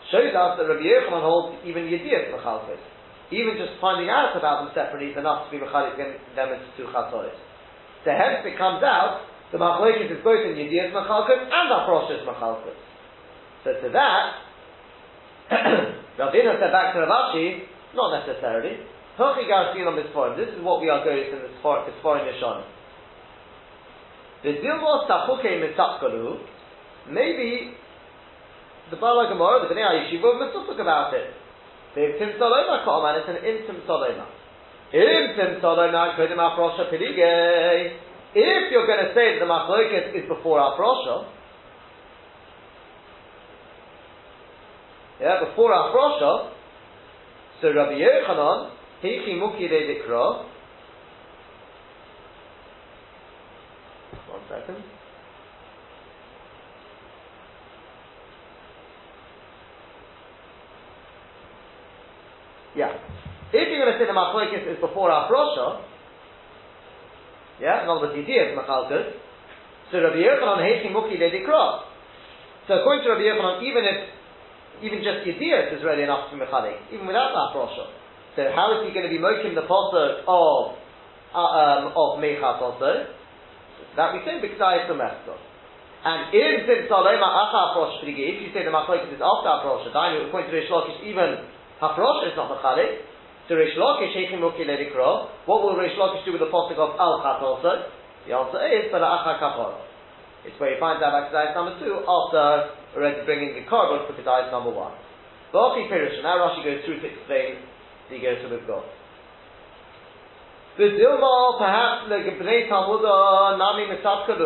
shows 0.08 0.32
us 0.32 0.56
that 0.56 0.64
Rabbi 0.64 0.84
Yochanan 0.84 1.20
holds 1.20 1.60
even 1.68 1.84
Yediyas 1.84 2.32
Machalkos. 2.32 2.80
Even 3.28 3.60
just 3.60 3.76
finding 3.80 4.08
out 4.08 4.32
about 4.32 4.64
them 4.64 4.72
separately 4.72 5.12
is 5.12 5.16
enough 5.20 5.48
to 5.48 5.50
be 5.52 5.60
Mechalik 5.60 6.00
them 6.00 6.48
into 6.48 6.68
two 6.80 6.88
Chatoris. 6.88 7.36
So 8.04 8.10
hence 8.16 8.40
it 8.48 8.56
comes 8.56 8.80
out, 8.80 9.28
the 9.52 9.58
Machalokis 9.60 10.08
is 10.08 10.24
both 10.24 10.40
in 10.48 10.56
Yediyas 10.56 10.96
Machalkos 10.96 11.44
and 11.44 11.68
Aproshas 11.76 12.24
Machalkos. 12.24 12.78
So 13.64 13.76
to 13.84 13.88
that, 13.92 14.24
Rabbeinu 16.18 16.56
said 16.56 16.72
back 16.72 16.94
to 16.94 17.04
Ravashi, 17.04 17.68
not 17.94 18.24
necessarily. 18.24 18.80
This 19.18 20.48
is 20.54 20.62
what 20.62 20.80
we 20.80 20.88
are 20.88 21.04
going 21.04 21.24
to 21.24 21.36
in 21.36 21.42
the 21.42 21.48
Sforim 21.58 22.22
Yeshon. 22.22 22.62
The 22.62 22.68
Dilmos 22.68 22.76
Tachuke 22.76 22.76
Mitzapkalu, 23.98 24.27
maybe 27.10 27.74
the 28.90 28.96
Bala 28.96 29.28
Gemara, 29.28 29.68
the 29.68 29.74
Bnei 29.74 30.08
Yeshiva, 30.08 30.38
must 30.38 30.52
talk 30.54 30.78
about 30.78 31.14
it. 31.14 31.34
They've 31.94 32.18
Tim 32.18 32.30
Saloma 32.40 32.84
Koman, 32.86 33.20
it's 33.20 33.28
an 33.28 33.36
Intim 33.44 33.86
Saloma. 33.86 34.26
Intim 34.94 35.60
Saloma 35.60 36.16
Kodim 36.16 36.38
Afrosha 36.38 36.90
Pilige. 36.92 37.96
If 38.34 38.70
you're 38.70 38.86
going 38.86 39.04
to 39.06 39.14
say 39.14 39.38
that 39.38 39.40
the 39.40 39.46
Machlokes 39.46 40.14
is 40.14 40.28
before 40.28 40.58
Afrosha, 40.58 41.24
Yeah, 45.20 45.42
before 45.44 45.72
Afrosha, 45.72 46.52
so 47.60 47.74
Rabbi 47.74 47.98
Yochanan, 47.98 48.70
Heichi 49.02 49.36
Muki 49.36 49.66
de 49.66 49.80
Dikra, 49.90 50.44
second. 54.48 54.82
Yeah. 62.76 62.94
If 63.50 63.68
you're 63.68 63.80
going 63.80 63.92
to 63.92 63.98
say 63.98 64.06
the 64.06 64.14
Machlokes 64.14 64.54
is 64.54 64.78
before 64.78 65.10
Afrosha, 65.10 65.82
yeah, 67.60 67.82
in 67.82 67.88
other 67.90 68.06
words, 68.06 68.14
Yediyah 68.14 68.52
is 68.52 68.58
Machalkes, 68.58 69.18
so 69.90 69.98
Rabbi 69.98 70.22
Yochanan, 70.22 70.62
Heichi 70.62 70.92
Muki 70.92 71.18
de 71.18 71.26
Dikra. 71.26 71.90
So 72.68 72.78
according 72.78 73.02
to 73.04 73.10
Rabbi 73.10 73.26
Yochanan, 73.26 73.66
even 73.66 73.82
if 73.82 73.98
even 74.78 75.02
just 75.02 75.26
Yediyah 75.26 75.74
is 75.74 75.82
really 75.82 76.04
enough 76.04 76.30
to 76.30 76.36
Mechalik, 76.36 76.78
even 76.92 77.06
without 77.06 77.34
that 77.34 77.58
Rosha. 77.58 77.90
So 78.36 78.46
how 78.54 78.78
is 78.78 78.86
he 78.86 78.94
going 78.94 79.10
to 79.10 79.10
be 79.10 79.18
moking 79.18 79.56
the 79.56 79.66
posuk 79.66 80.22
of 80.28 80.78
uh, 81.34 81.38
um, 81.38 81.92
of 81.98 82.22
Mechas 82.22 82.62
also? 82.62 83.17
That 83.96 84.14
we 84.14 84.22
say 84.26 84.38
because 84.40 84.60
I 84.62 84.86
am 84.86 84.94
And 84.94 86.20
in 86.30 86.66
Simsaloma 86.66 87.28
Acha 87.28 87.74
Afrosh 87.74 88.02
if 88.06 88.36
you 88.42 88.48
say 88.54 88.62
the 88.62 88.70
Machlokes 88.70 89.10
is 89.10 89.18
after 89.18 89.50
Afrosh, 89.50 89.86
then 89.90 90.26
according 90.28 90.50
to 90.50 90.56
Rish 90.56 90.70
Lakish, 90.70 91.02
even 91.02 91.42
Afrosh 91.82 92.30
is 92.30 92.34
not 92.38 92.50
Mechalik. 92.54 93.02
So 93.48 93.56
Rish 93.56 93.74
Lakish 93.74 94.14
Muki 94.38 94.64
Ledikro. 94.64 95.30
What 95.46 95.62
will 95.62 95.76
Rish 95.76 95.98
Lakish 95.98 96.24
do 96.24 96.32
with 96.32 96.40
the 96.40 96.50
posuk 96.50 96.78
of 96.78 96.94
Al 96.98 97.20
Chat? 97.22 97.90
The 98.26 98.34
answer 98.34 98.62
is 98.70 98.90
for 98.90 99.00
the 99.00 99.08
Acha 99.08 99.40
Kapor. 99.42 99.88
It's 100.46 100.58
where 100.60 100.72
you 100.72 100.78
find 100.78 101.02
out 101.02 101.12
about 101.12 101.54
number 101.54 101.74
two 101.82 101.98
after 102.06 102.70
already 102.94 103.26
bringing 103.26 103.58
the 103.58 103.66
korban 103.66 104.06
for 104.06 104.14
Kedai 104.14 104.50
number 104.52 104.70
one. 104.70 104.94
Ba'achi 105.52 105.90
Pirish, 105.90 106.22
now 106.22 106.36
Rashi 106.38 106.62
goes 106.62 106.84
through 106.84 107.00
to 107.00 107.06
explain 107.08 107.56
the 108.10 108.18
to 108.20 108.48
we've 108.48 108.66
got. 108.66 108.84
The 110.78 110.94
Dilma, 110.94 111.58
perhaps 111.58 112.06
like 112.06 112.38
Bnei 112.38 112.70
Talmudah, 112.70 113.10
uh, 113.10 113.56
Nami 113.58 113.90
Misapka 113.90 114.38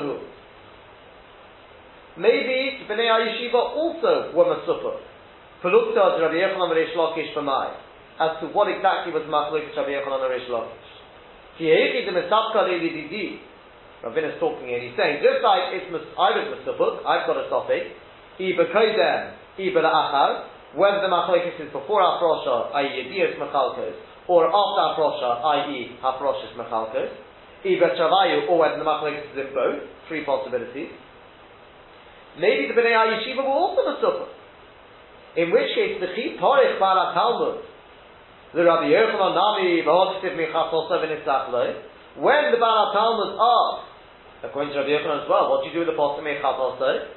Maybe 2.16 2.80
Bnei 2.88 3.04
Yeshiva 3.04 3.76
also 3.76 4.32
were 4.32 4.48
Masupah. 4.48 4.96
Pelukta 5.62 6.18
Rabbi 6.24 6.40
Yechanan 6.40 6.72
Reish 6.72 6.96
Lakish. 6.96 7.36
As 8.18 8.40
to 8.40 8.46
what 8.48 8.72
exactly 8.72 9.12
was 9.12 9.28
Machlokes 9.28 9.76
Rabbi 9.76 9.90
Yechanan 9.90 10.24
Reish 10.32 10.48
Lakish. 10.48 11.58
Ki 11.58 11.64
Hechi 11.64 12.06
the 12.06 12.12
Misapka 12.12 12.64
Leili 12.64 13.38
Ravin 14.02 14.24
is 14.24 14.40
talking 14.40 14.68
here, 14.68 14.80
he's 14.80 14.96
saying, 14.96 15.22
just 15.22 15.44
like 15.44 15.76
it's 15.76 15.86
I 16.16 16.32
was 16.32 16.58
Masupah, 16.58 17.04
I've 17.04 17.26
got 17.28 17.36
a 17.36 17.48
topic, 17.50 17.92
Iba 18.40 18.72
Kodem, 18.72 19.36
Iba 19.60 19.84
Achar, 19.84 20.48
whether 20.74 21.02
the 21.02 21.12
machlokes 21.12 21.60
is 21.60 21.70
before 21.70 22.00
Afrosha, 22.00 22.72
i.e. 22.72 22.88
Yediyas 22.88 23.36
Machalkos, 23.38 24.11
or 24.28 24.46
after 24.46 24.82
Afrosha, 24.94 25.42
i.e. 25.44 25.98
Hafroshas 26.02 26.54
Machalkos, 26.54 27.10
either 27.64 27.90
Chavayu, 27.98 28.48
or 28.48 28.58
whether 28.58 28.78
the 28.78 28.84
machlokes 28.84 29.32
is 29.32 29.38
in 29.38 29.54
both, 29.54 29.82
three 30.08 30.24
possibilities. 30.24 30.90
Maybe 32.38 32.68
the 32.68 32.74
Bnei 32.74 32.94
Yeshiva 32.94 33.44
will 33.44 33.52
also 33.52 33.82
Masupah. 33.82 34.28
In 35.36 35.50
which 35.50 35.74
case, 35.74 36.00
the 36.00 36.12
Chi 36.12 36.36
Torich 36.40 36.78
Barat 36.78 37.14
Talmud, 37.14 37.64
the 38.54 38.64
Rabbi 38.64 38.88
Yochanan 38.88 39.34
Nami, 39.34 39.82
V'hodistiv 39.82 40.36
Michas 40.36 40.72
also 40.72 41.00
when 42.16 42.52
the 42.52 42.60
Barat 42.60 42.92
Talmud 42.92 43.40
asks, 43.40 43.88
according 44.44 44.72
to 44.74 44.80
Rabbi 44.80 44.92
Yochanan 44.92 45.24
as 45.24 45.28
well, 45.28 45.48
what 45.48 45.64
do 45.64 45.72
you 45.72 45.74
do 45.74 45.80
with 45.80 45.88
the 45.88 45.96
Postum 45.96 46.24
Michas 46.28 46.44
also? 46.44 47.08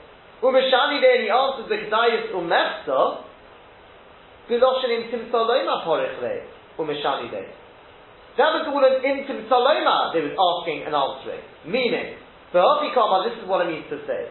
Umeshani 0.41 1.01
there, 1.03 1.21
he 1.21 1.29
answers 1.29 1.67
the 1.67 1.75
Kedayis 1.75 2.31
Umechta, 2.31 3.23
Biloshin 4.47 5.03
in 5.03 5.11
Tim 5.11 5.31
Saloma 5.31 5.83
That 6.77 8.51
was 8.51 8.67
all 8.67 8.83
an 8.83 8.99
Intim 8.99 9.47
Saloma 9.47 10.11
they 10.11 10.21
was 10.21 10.35
asking 10.35 10.83
and 10.83 10.91
answering. 10.91 11.43
Meaning, 11.65 12.19
Kama, 12.51 13.29
this 13.29 13.39
is 13.39 13.47
what 13.47 13.65
it 13.65 13.71
means 13.71 13.87
to 13.89 13.97
say. 14.03 14.27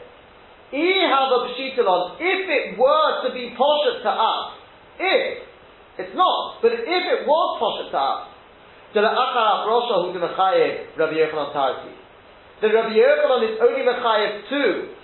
If 0.72 2.42
it 2.48 2.78
were 2.78 3.10
to 3.24 3.32
be 3.32 3.54
poshet 3.56 4.02
to 4.02 4.12
us, 4.12 4.44
if, 5.00 5.42
it's 5.98 6.14
not, 6.14 6.60
but 6.60 6.72
if 6.72 6.84
it 6.84 7.26
was 7.26 7.48
poshet 7.60 7.90
to 7.90 7.98
us, 7.98 8.28
to 8.94 9.00
the 9.00 9.10
Achar 9.10 9.66
Rosha 9.66 10.06
who 10.06 10.12
the 10.14 10.22
Mechayev 10.22 10.94
Rabbi 10.96 11.14
Yochanan 11.18 11.50
is 13.42 13.58
only 13.60 13.82
Mechayev 13.82 14.48
two 14.48 14.94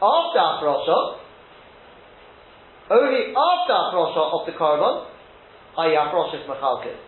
after 0.00 0.38
Afrosha, 0.38 1.18
only 2.90 3.34
after 3.34 3.74
Afrosha 3.74 4.22
of 4.38 4.46
the 4.46 4.52
Korban, 4.52 5.06
i.e. 5.78 5.94
Afrosha 5.94 6.42
is 6.42 6.46
Machalkis. 6.48 6.98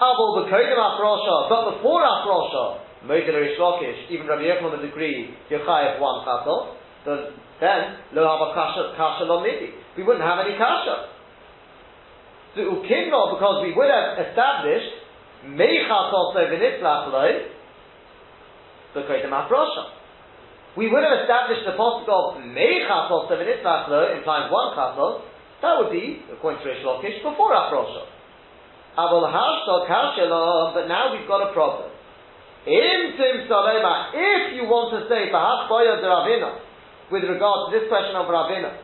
Avol 0.00 0.42
Bekodim 0.42 0.78
Afrosha, 0.78 1.48
but 1.48 1.76
before 1.76 2.02
Afrosha, 2.02 2.78
Moedel 3.04 3.40
Rish 3.40 3.58
Lakish, 3.58 4.10
even 4.10 4.26
Rabbi 4.26 4.42
Yochanan 4.42 4.78
would 4.78 4.88
agree, 4.88 5.34
one 5.50 6.24
Chatel, 6.24 6.74
then, 7.60 7.98
Lo 8.14 8.26
Hava 8.26 8.54
Kasha, 8.54 8.94
kasha 8.96 9.24
Lo 9.24 9.42
Midi. 9.42 9.70
We 9.96 10.02
wouldn't 10.02 10.24
have 10.24 10.46
any 10.46 10.56
Kasha. 10.56 11.08
So 12.54 12.60
Ukimno, 12.60 13.34
because 13.34 13.62
we 13.62 13.74
would 13.74 13.90
have 13.90 14.18
established, 14.26 14.92
Meichat 15.46 16.12
also 16.12 16.38
V'nitzlach 16.38 17.12
Lo, 17.12 17.48
Afrosha 18.94 20.02
we 20.76 20.88
would 20.88 21.04
have 21.04 21.20
established 21.20 21.68
the 21.68 21.76
posture 21.76 22.16
of 22.16 22.40
Meichas 22.40 23.12
of 23.12 23.28
seven 23.28 23.44
implying 23.44 24.48
one 24.48 24.72
chasol, 24.72 25.20
that 25.62 25.78
would 25.78 25.94
be, 25.94 26.18
according 26.26 26.58
to 26.60 26.66
Rish 26.66 26.82
Lakish, 26.82 27.22
before 27.22 27.54
Afrosha. 27.54 28.10
Abel 28.98 29.24
but 29.24 30.84
now 30.90 31.16
we've 31.16 31.26
got 31.30 31.48
a 31.48 31.52
problem. 31.54 31.88
In 32.66 33.16
Tim 33.16 33.46
if 33.46 34.42
you 34.54 34.68
want 34.68 34.92
to 34.94 35.08
say 35.08 35.32
Bahach 35.32 35.70
Boya 35.70 36.02
de 36.02 36.06
Ravina, 36.06 36.60
with 37.10 37.24
regard 37.24 37.70
to 37.70 37.78
this 37.78 37.88
question 37.88 38.14
of 38.18 38.26
Ravina, 38.26 38.74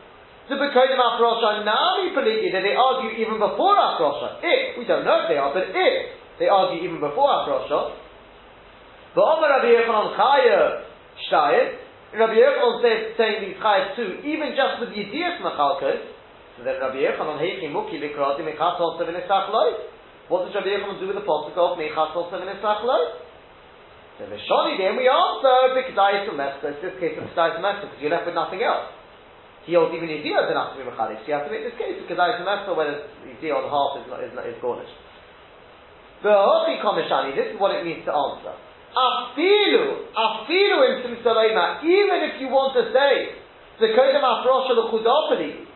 to 0.49 0.55
Bekodim 0.57 0.97
Afrosha, 0.97 1.63
now 1.63 2.01
we 2.01 2.09
believe 2.15 2.51
that 2.51 2.65
they 2.65 2.73
argue 2.73 3.21
even 3.21 3.37
before 3.37 3.77
Afrosha. 3.77 4.41
If, 4.41 4.79
we 4.79 4.85
don't 4.89 5.05
know 5.05 5.23
if 5.23 5.29
they 5.29 5.37
are, 5.37 5.53
but 5.53 5.69
if 5.69 5.95
they 6.39 6.47
argue 6.47 6.81
even 6.81 6.99
before 6.99 7.29
Afrosha, 7.29 7.93
the 9.13 9.21
Omer 9.21 9.47
Rabbi 9.47 9.77
Yochanan 9.77 10.15
Chaya 10.17 10.89
Shtayim, 11.29 11.67
Rabbi 12.17 12.33
Yochanan 12.33 12.81
says, 12.81 12.99
saying 13.13 13.37
these 13.45 13.59
chayes 13.61 13.95
too, 13.95 14.25
even 14.25 14.57
just 14.57 14.81
with 14.81 14.89
Yediyas 14.89 15.37
Machalkos, 15.45 16.18
so 16.59 16.67
then 16.67 16.75
Rabbi 16.75 16.99
Yochanan 16.99 17.39
Heichi 17.39 17.71
Muki 17.71 18.03
Likrati 18.03 18.43
Mechas 18.43 18.75
also 18.83 19.07
V'nisach 19.07 19.47
What 20.27 20.43
does 20.43 20.51
Rabbi 20.51 20.75
Yochanan 20.75 20.99
do 20.99 21.07
with 21.07 21.15
the 21.15 21.23
posuk 21.23 21.55
of 21.55 21.79
Mechas 21.79 22.11
also 22.11 22.35
V'nisach 22.35 22.83
So 24.19 24.27
the 24.27 24.35
then 24.35 24.99
we 24.99 25.07
answer 25.07 25.55
B'kedayis 25.71 26.27
Umesta, 26.27 26.75
it's 26.75 26.83
this 26.83 26.99
case 26.99 27.15
of 27.15 27.31
Kedayis 27.31 27.63
Umesta, 27.63 27.87
because 27.87 28.03
you're 28.03 28.11
left 28.11 28.27
with 28.27 28.35
nothing 28.35 28.59
else. 28.59 28.91
He 29.63 29.71
holds 29.71 29.95
even 29.95 30.11
Yediyah 30.11 30.51
enough 30.51 30.75
to 30.75 30.83
be 30.83 30.91
Mechadish, 30.91 31.23
so 31.23 31.27
you 31.31 31.33
have 31.39 31.47
to 31.47 31.51
make 31.55 31.63
this 31.63 31.79
case 31.79 31.95
of 31.95 32.03
Kedayis 32.11 32.43
Umesta, 32.43 32.75
whether 32.75 33.07
Yediyah 33.23 33.55
on 33.55 33.63
half 33.71 34.03
is, 34.03 34.11
is, 34.27 34.35
not, 34.35 34.43
is 34.43 34.59
Gornish. 34.59 34.91
The 36.27 36.35
Hochi 36.35 36.83
Komishani, 36.83 37.39
this 37.39 37.55
is 37.55 37.57
what 37.57 37.71
it 37.71 37.87
means 37.87 38.03
to 38.03 38.11
answer. 38.11 38.51
Afilu, 38.91 40.11
afilu 40.11 40.77
in 40.91 40.95
Simsalema, 41.07 41.79
even 41.87 42.19
if 42.27 42.43
you 42.43 42.51
want 42.51 42.75
to 42.75 42.91
say, 42.91 43.39
the 43.79 43.95
Kodem 43.95 44.19
Afrosha 44.19 44.75
L'chudopoli, 44.75 45.68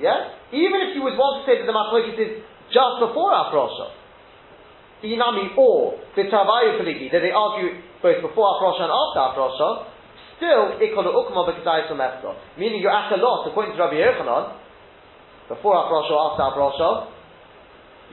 yeah? 0.00 0.54
Even 0.54 0.78
if 0.88 0.90
you 0.94 1.02
would 1.02 1.18
want 1.18 1.42
to 1.42 1.42
say 1.44 1.58
that 1.58 1.66
the 1.66 1.74
Machlokes 1.74 2.14
is 2.14 2.42
just 2.70 2.94
before 3.02 3.34
Afrosha, 3.34 3.92
Inami 5.02 5.54
or 5.58 5.98
the 6.14 6.26
Tavayu 6.26 6.78
Peligi, 6.78 7.10
that 7.10 7.22
they 7.22 7.30
argue 7.30 7.82
both 8.02 8.22
before 8.22 8.46
Afrosha 8.58 8.86
and 8.86 8.94
after 8.94 9.20
Afrosha, 9.22 9.68
still, 10.38 10.78
Ikol 10.78 11.06
Ukma 11.10 11.50
Sumefta, 11.90 12.34
meaning 12.58 12.80
you're 12.80 12.94
at 12.94 13.12
a 13.12 13.18
loss, 13.18 13.46
according 13.50 13.74
to 13.74 13.78
Rabbi 13.78 13.98
Yochanan, 13.98 14.54
before 15.48 15.74
Afrosha 15.74 16.14
or 16.14 16.22
after 16.32 16.44
Afrosha, 16.46 16.90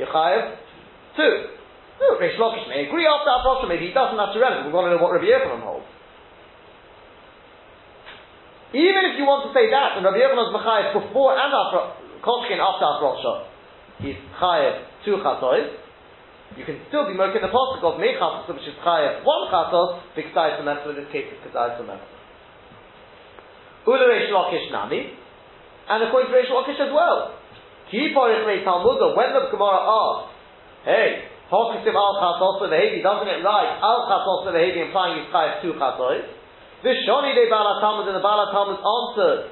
Yechayev, 0.01 0.57
two. 1.15 1.35
No, 1.95 2.19
Reish 2.19 2.35
Lakish 2.35 2.67
may 2.67 2.87
agree 2.87 3.07
after 3.07 3.29
Afrosha, 3.29 3.69
maybe 3.69 3.87
he 3.87 3.93
doesn't, 3.93 4.17
that's 4.17 4.35
irrelevant, 4.35 4.67
we 4.67 4.73
want 4.73 4.89
to 4.89 4.97
know 4.97 5.01
what 5.01 5.13
Rabbi 5.13 5.25
Yochanan 5.25 5.61
holds. 5.61 5.85
Even 8.73 9.01
if 9.11 9.13
you 9.21 9.25
want 9.29 9.45
to 9.45 9.51
say 9.53 9.69
that, 9.69 9.99
and 9.99 10.01
Rabbi 10.01 10.17
Yochanan's 10.17 10.49
Mechayev 10.49 10.97
before 10.97 11.37
and 11.37 11.53
after, 11.53 11.81
Koshkin 12.25 12.57
after 12.57 12.85
Afrosha, 12.85 13.33
he's 14.01 14.17
Chayev 14.41 15.05
two 15.05 15.21
Chatois, 15.21 15.69
you 16.57 16.65
can 16.65 16.81
still 16.89 17.05
be 17.05 17.13
making 17.13 17.45
the 17.45 17.51
pasuk 17.53 17.83
of 17.85 18.01
Mechatos, 18.01 18.49
which 18.49 18.65
is 18.65 18.73
Chayev 18.81 19.21
one 19.21 19.51
Chatos, 19.53 20.01
B'Ksai 20.17 20.57
Semester, 20.57 20.91
in 20.91 21.05
this 21.05 21.09
case 21.13 21.29
it's 21.29 21.41
Ksai 21.45 21.77
Semester. 21.77 22.09
Ula 23.85 24.05
Reish 24.09 24.33
Lakish 24.33 24.71
Nami, 24.73 25.13
and 25.89 25.99
according 26.09 26.31
to 26.31 26.35
Reish 26.35 26.49
Lakish 26.49 26.81
as 26.81 26.89
well. 26.89 27.37
Ki 27.91 28.09
Porich 28.17 28.47
Mei 28.49 28.65
Talmud, 28.65 28.97
when 29.13 29.29
the 29.29 29.45
Gemara 29.53 29.77
asks, 29.77 30.33
hey, 30.89 31.29
Hokisim 31.53 31.93
Al 31.93 32.17
Chatos 32.17 32.65
Lehevi, 32.65 33.05
doesn't 33.05 33.29
it 33.29 33.45
right? 33.45 33.77
Al 33.77 34.09
Chatos 34.09 34.49
Lehevi 34.49 34.89
implying 34.89 35.21
he's 35.21 35.29
Chayev 35.29 35.61
two 35.61 35.73
Chatos, 35.77 36.25
this 36.83 36.97
Shoni 37.07 37.35
de 37.35 37.49
Bala 37.49 37.79
Talmud 37.79 38.07
and 38.07 38.15
the 38.15 38.25
Bala 38.25 38.51
Talmud 38.51 38.79
answered. 38.81 39.51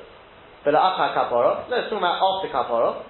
But 0.63 0.73
Acha 0.75 1.12
Kapara. 1.12 1.69
No, 1.69 1.75
it's 1.75 1.91
talking 1.91 1.99
about 1.99 2.23
after 2.23 2.49
Kapara. 2.51 3.03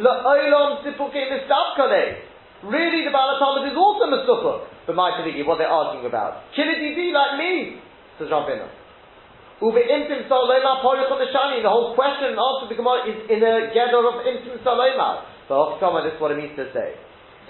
La'olam 0.00 0.80
Sipuke 0.84 1.20
Mistavkale. 1.20 2.24
Really, 2.64 3.04
the 3.04 3.12
Bala 3.12 3.38
Talmud 3.38 3.68
is 3.68 3.76
also 3.76 4.08
Mesupuk. 4.08 4.86
But 4.86 4.96
my 4.96 5.12
Taligi, 5.18 5.44
what 5.46 5.58
they're 5.58 5.68
arguing 5.68 6.06
about. 6.06 6.48
Kilidi 6.56 7.12
like 7.12 7.38
me, 7.38 7.76
says 8.18 8.28
Rabbeinu. 8.28 8.68
Uve 9.62 9.82
Intim 9.86 10.26
Saloma 10.26 10.82
Porikon 10.82 11.22
Shani. 11.30 11.62
The 11.62 11.68
whole 11.68 11.94
question 11.94 12.34
and 12.34 12.38
answer 12.38 12.66
the 12.68 12.74
Gemara 12.74 13.06
is 13.06 13.30
in 13.30 13.38
a 13.42 13.70
gather 13.74 14.02
of 14.02 14.26
Intim 14.26 14.58
Saloma. 14.64 15.22
So, 15.46 15.54
Ochtoma, 15.54 16.02
this 16.02 16.14
is 16.14 16.20
what 16.20 16.32
it 16.32 16.38
means 16.38 16.56
to 16.56 16.66
say. 16.72 16.98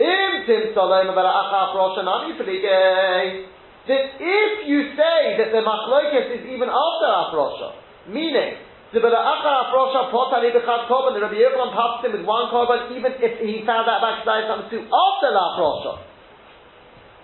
Intim 0.00 0.74
Saloma 0.74 1.14
Bala 1.14 1.30
Acha 1.30 1.72
Proshanani 1.72 2.36
Pelige 2.36 3.46
that 3.88 4.04
if 4.14 4.52
you 4.70 4.94
say 4.94 5.42
that 5.42 5.50
the 5.50 5.62
machlokes 5.62 6.38
is 6.38 6.42
even 6.46 6.70
after 6.70 7.08
Afrosha, 7.10 7.68
meaning 8.06 8.54
the 8.92 9.00
Achar 9.00 9.54
Afrosha 9.66 10.12
potali 10.12 10.54
b'chad 10.54 10.86
korban, 10.86 11.18
the 11.18 11.22
Rabbi 11.24 11.40
Yochanan 11.40 11.72
passed 11.74 12.04
him 12.06 12.12
with 12.12 12.22
one 12.22 12.46
korban, 12.52 12.94
even 12.94 13.12
if 13.18 13.40
he 13.40 13.64
found 13.66 13.88
out 13.88 14.04
about 14.04 14.22
Kedai 14.22 14.46
number 14.46 14.70
two 14.70 14.84
after 14.86 15.28
the 15.34 15.42
Afrosha. 15.42 15.92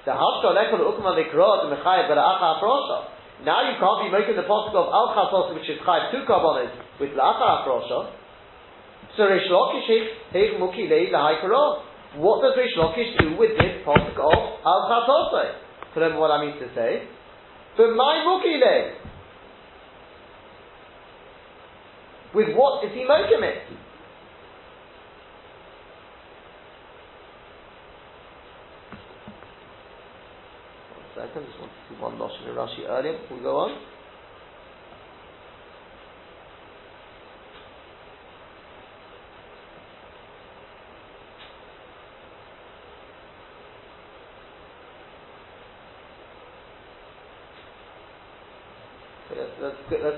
The 0.03 0.13
Hafshah 0.17 0.57
lekol 0.57 0.83
ukma 0.83 1.15
v'krod 1.15 1.69
the 1.69 1.77
Mechayev 1.77 2.11
Achar 2.11 2.59
Afrosha. 2.59 3.15
Now 3.45 3.71
you 3.71 3.79
can't 3.79 4.03
be 4.03 4.11
making 4.11 4.35
the 4.35 4.49
possible 4.49 4.83
of 4.83 4.91
Al 4.91 5.15
Chatos, 5.15 5.55
which 5.55 5.69
is 5.71 5.79
Chayev 5.87 6.11
two 6.11 6.27
korbanos, 6.27 6.75
with 6.99 7.11
Achar 7.11 7.63
Afrosha. 7.63 8.11
So 9.17 9.23
Reish 9.31 9.47
Lakish 9.47 10.11
Heich 10.35 10.59
Muki 10.59 10.89
Lei 10.89 11.13
What 12.17 12.43
does 12.43 12.57
Reish 12.59 12.75
Lakish 12.75 13.19
do 13.21 13.37
with 13.37 13.51
this 13.59 13.85
possible 13.85 14.33
of 14.33 14.91
Al 14.91 15.68
Chatos? 15.99 16.03
remember 16.03 16.21
what 16.21 16.31
I 16.31 16.45
mean 16.45 16.59
to 16.59 16.75
say. 16.75 17.03
But 17.77 17.95
my 17.95 18.25
rookie 18.25 18.61
mukile. 18.61 18.95
With 22.35 22.57
what 22.57 22.85
is 22.85 22.93
he 22.93 23.05
making 23.05 23.43
it? 23.43 23.63
One 30.93 31.27
second, 31.27 31.47
just 31.47 31.59
want 31.59 31.73
to 31.73 31.95
see 31.95 32.01
one 32.01 32.19
loss 32.19 32.33
in 32.47 32.55
Rashi 32.55 32.89
earlier 32.89 33.19
before 33.19 33.37
we 33.37 33.43
go 33.43 33.57
on. 33.57 33.98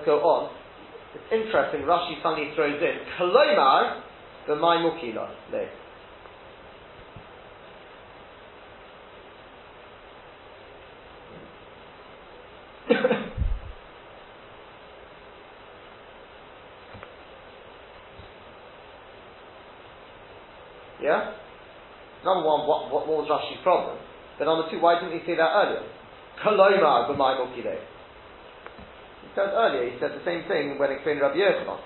Let's, 0.01 0.07
go, 0.07 0.19
on. 0.21 0.51
It's 1.15 1.25
interesting, 1.33 1.83
Rashi 1.83 2.23
suddenly 2.23 2.55
throws 2.55 2.81
in, 2.81 2.99
Kalomar, 3.19 4.03
the 4.47 4.55
Maimukila. 4.55 5.29
Yeah? 21.03 21.33
Number 22.23 22.47
one, 22.47 22.69
what, 22.69 22.93
what, 22.93 23.09
was 23.09 23.27
Rashi's 23.27 23.63
problem? 23.63 23.97
But 24.39 24.45
number 24.45 24.71
two, 24.71 24.79
why 24.81 25.01
didn't 25.01 25.19
he 25.19 25.27
say 25.27 25.35
that 25.35 25.49
earlier? 25.49 25.83
Kalomar, 26.45 27.09
the 27.09 27.15
Maimukila 27.15 27.81
said 29.35 29.51
earlier, 29.55 29.91
he 29.91 29.99
said 30.01 30.13
the 30.13 30.25
same 30.25 30.49
thing 30.49 30.79
when 30.79 30.91
explaining 30.91 31.23
Rabbi 31.23 31.37
Yochanan. 31.37 31.79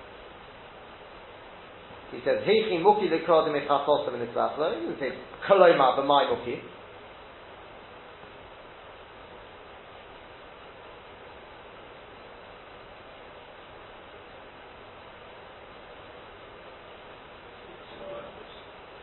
He 2.13 2.21
said, 2.25 2.45
Heichi 2.45 2.81
muki 2.83 3.09
lekrodim 3.09 3.55
echachosim 3.59 4.15
in 4.15 4.29
Israel. 4.29 4.75
He 4.79 4.87
didn't 4.87 5.01
say, 5.01 5.11
Koloma 5.49 5.99
b'mai 5.99 6.31
muki. 6.31 6.61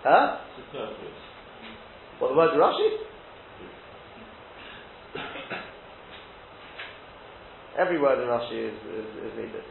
Huh? 0.04 0.38
What 2.18 2.30
the 2.30 2.36
word 2.36 2.52
Rashi? 2.58 3.11
Every 7.78 8.00
word 8.00 8.20
in 8.20 8.28
Rashi 8.28 8.68
is, 8.68 8.76
is, 8.76 9.10
is 9.32 9.34
needed. 9.38 9.64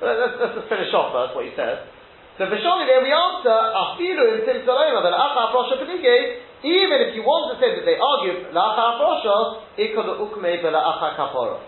But 0.00 0.18
let's, 0.18 0.34
let's 0.40 0.54
just 0.58 0.68
finish 0.68 0.92
off 0.92 1.14
first 1.14 1.32
what 1.38 1.46
he 1.46 1.54
says. 1.56 1.88
So 2.36 2.48
Vishoni 2.48 2.84
there 2.88 3.04
we 3.04 3.12
answer, 3.12 3.52
Afilu 3.52 4.40
in 4.40 4.66
Saloma, 4.66 5.04
that 5.04 5.14
Acha 5.14 5.78
Penige, 5.78 6.42
even 6.64 6.98
if 7.06 7.14
you 7.14 7.22
want 7.22 7.52
to 7.52 7.60
say 7.60 7.76
that 7.76 7.84
they 7.84 7.96
argue, 8.00 8.50
La'acha 8.50 8.98
Aprosha, 8.98 9.62
Ikod 9.78 10.08
Ukme 10.16 10.62
La'acha 10.64 11.16
Kapora. 11.16 11.60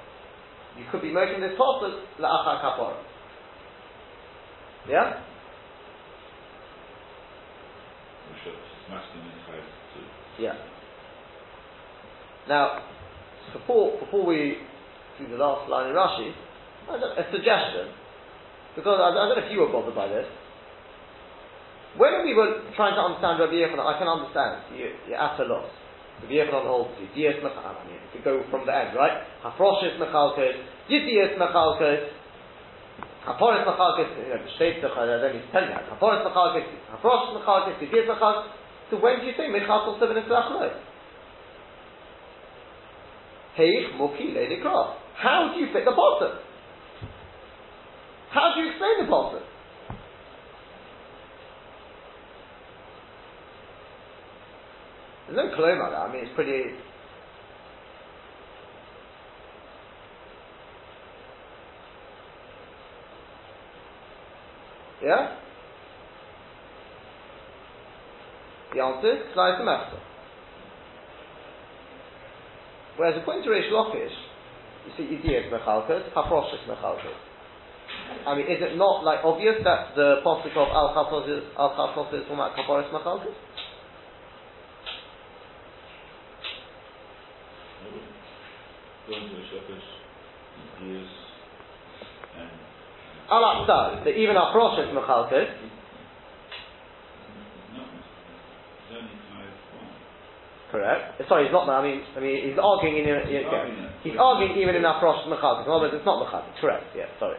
You 0.78 0.84
could 0.90 1.02
be 1.02 1.12
making 1.12 1.40
this 1.40 1.52
possible, 1.56 2.00
La'acha 2.18 2.60
Kapora. 2.60 2.96
Yeah? 4.88 5.20
Yeah. 10.38 10.54
Now, 12.48 12.82
before, 13.54 13.96
before 14.02 14.26
we 14.26 14.58
see 15.16 15.30
the 15.30 15.38
last 15.38 15.70
line 15.70 15.88
in 15.90 15.94
Rashi, 15.94 16.34
a 16.90 17.24
suggestion, 17.30 17.94
because 18.74 18.98
I, 18.98 19.14
I, 19.14 19.30
don't 19.30 19.38
know 19.38 19.46
if 19.46 19.50
you 19.54 19.62
were 19.62 19.70
bothered 19.70 19.94
by 19.94 20.10
this. 20.10 20.26
When 21.96 22.26
we 22.26 22.34
were 22.34 22.66
trying 22.74 22.98
to 22.98 23.02
understand 23.06 23.38
Rabbi 23.38 23.62
Yochanan, 23.62 23.86
I 23.86 23.94
can 24.02 24.10
understand, 24.10 24.74
you, 24.74 24.90
you're 25.06 25.16
at 25.16 25.38
a 25.38 25.46
loss. 25.46 25.70
Rabbi 26.26 26.34
Yochanan 26.34 26.66
holds 26.66 26.98
you, 26.98 27.06
Dias 27.14 27.38
Mechal, 27.38 27.62
I 27.62 27.78
mean, 27.86 28.02
you 28.12 28.20
go 28.26 28.42
from 28.50 28.66
the 28.66 28.74
end, 28.74 28.98
right? 28.98 29.22
Hafroshis 29.46 29.94
Mechalkos, 30.02 30.58
Yidias 30.90 31.38
Mechalkos, 31.38 32.10
Haporis 33.24 33.64
know, 33.64 34.36
Shteit 34.60 34.84
then 34.84 35.32
he's 35.32 35.48
telling 35.48 35.70
you, 35.70 35.80
Haporis 35.88 36.26
Mechalkos, 36.26 36.66
Hafroshis 36.92 37.38
Mechalkos, 37.38 37.78
Yidias 37.80 38.10
Mechalkos, 38.10 38.50
so 38.90 39.00
when 39.00 39.20
do 39.20 39.26
you 39.26 39.32
say 39.38 39.48
Mechalkos 39.48 39.98
Seven 39.98 40.20
Tzachlois? 40.28 40.74
Heich 43.56 43.96
muki 43.96 44.34
le'nikra. 44.34 44.94
How 45.14 45.52
do 45.54 45.60
you 45.60 45.72
fit 45.72 45.84
the 45.84 45.92
bottom? 45.92 46.38
How 48.30 48.52
do 48.54 48.60
you 48.60 48.70
explain 48.70 49.04
the 49.04 49.10
bottom? 49.10 49.42
There's 55.26 55.36
no 55.36 55.56
koloma 55.56 55.90
that. 55.90 55.98
I 55.98 56.12
mean, 56.12 56.24
it's 56.24 56.34
pretty. 56.34 56.74
Yeah? 65.02 65.36
The 68.74 68.80
answer 68.82 69.12
is 69.12 69.22
K'zayis 69.34 69.60
Mechta. 69.60 70.13
Whereas 72.96 73.18
according 73.20 73.42
to 73.44 73.50
Reish 73.50 73.70
Lakish, 73.70 74.14
you 74.86 74.92
see 74.96 75.04
Idiyas 75.16 75.50
Mechalkas, 75.50 76.12
Haproshis 76.12 76.62
Mechalkas. 76.68 77.18
I 78.26 78.36
mean, 78.36 78.46
is 78.46 78.62
it 78.62 78.76
not 78.76 79.04
like 79.04 79.24
obvious 79.24 79.56
that 79.64 79.94
the 79.96 80.20
posture 80.22 80.50
of 80.60 80.68
Al 80.68 81.24
is 81.28 81.42
Al 81.58 82.08
is 82.12 82.26
from 82.28 82.38
Kaporis 82.38 82.90
Mechalkas? 82.90 83.34
Going 89.08 89.28
to 89.28 89.36
the 89.36 89.42
Shepherd's 89.52 89.84
years 90.82 91.08
and 92.38 92.50
Al 93.30 93.64
even 94.16 94.36
Haproshis 94.36 94.92
Mechalkas, 94.94 95.48
not 97.74 97.88
it's 98.78 98.92
only 98.92 99.16
five 99.28 99.52
one. 99.76 99.92
Correct. 100.74 101.22
Sorry, 101.30 101.46
he's 101.46 101.54
not. 101.54 101.70
I 101.70 101.78
mean, 101.86 102.02
I 102.02 102.18
mean, 102.18 102.50
he's 102.50 102.58
arguing 102.58 102.98
in. 102.98 103.06
in, 103.06 103.46
arguing 103.46 103.86
he's 104.02 104.18
arguing 104.18 104.58
even 104.58 104.74
in 104.74 104.82
Haproshis 104.82 105.30
Mechalkas. 105.30 105.64
In 105.64 105.70
other 105.70 105.86
words, 105.86 105.94
it's 105.94 106.04
not 106.04 106.18
Mechalkas. 106.18 106.58
Correct. 106.58 106.90
Yeah. 106.98 107.06
Sorry. 107.22 107.38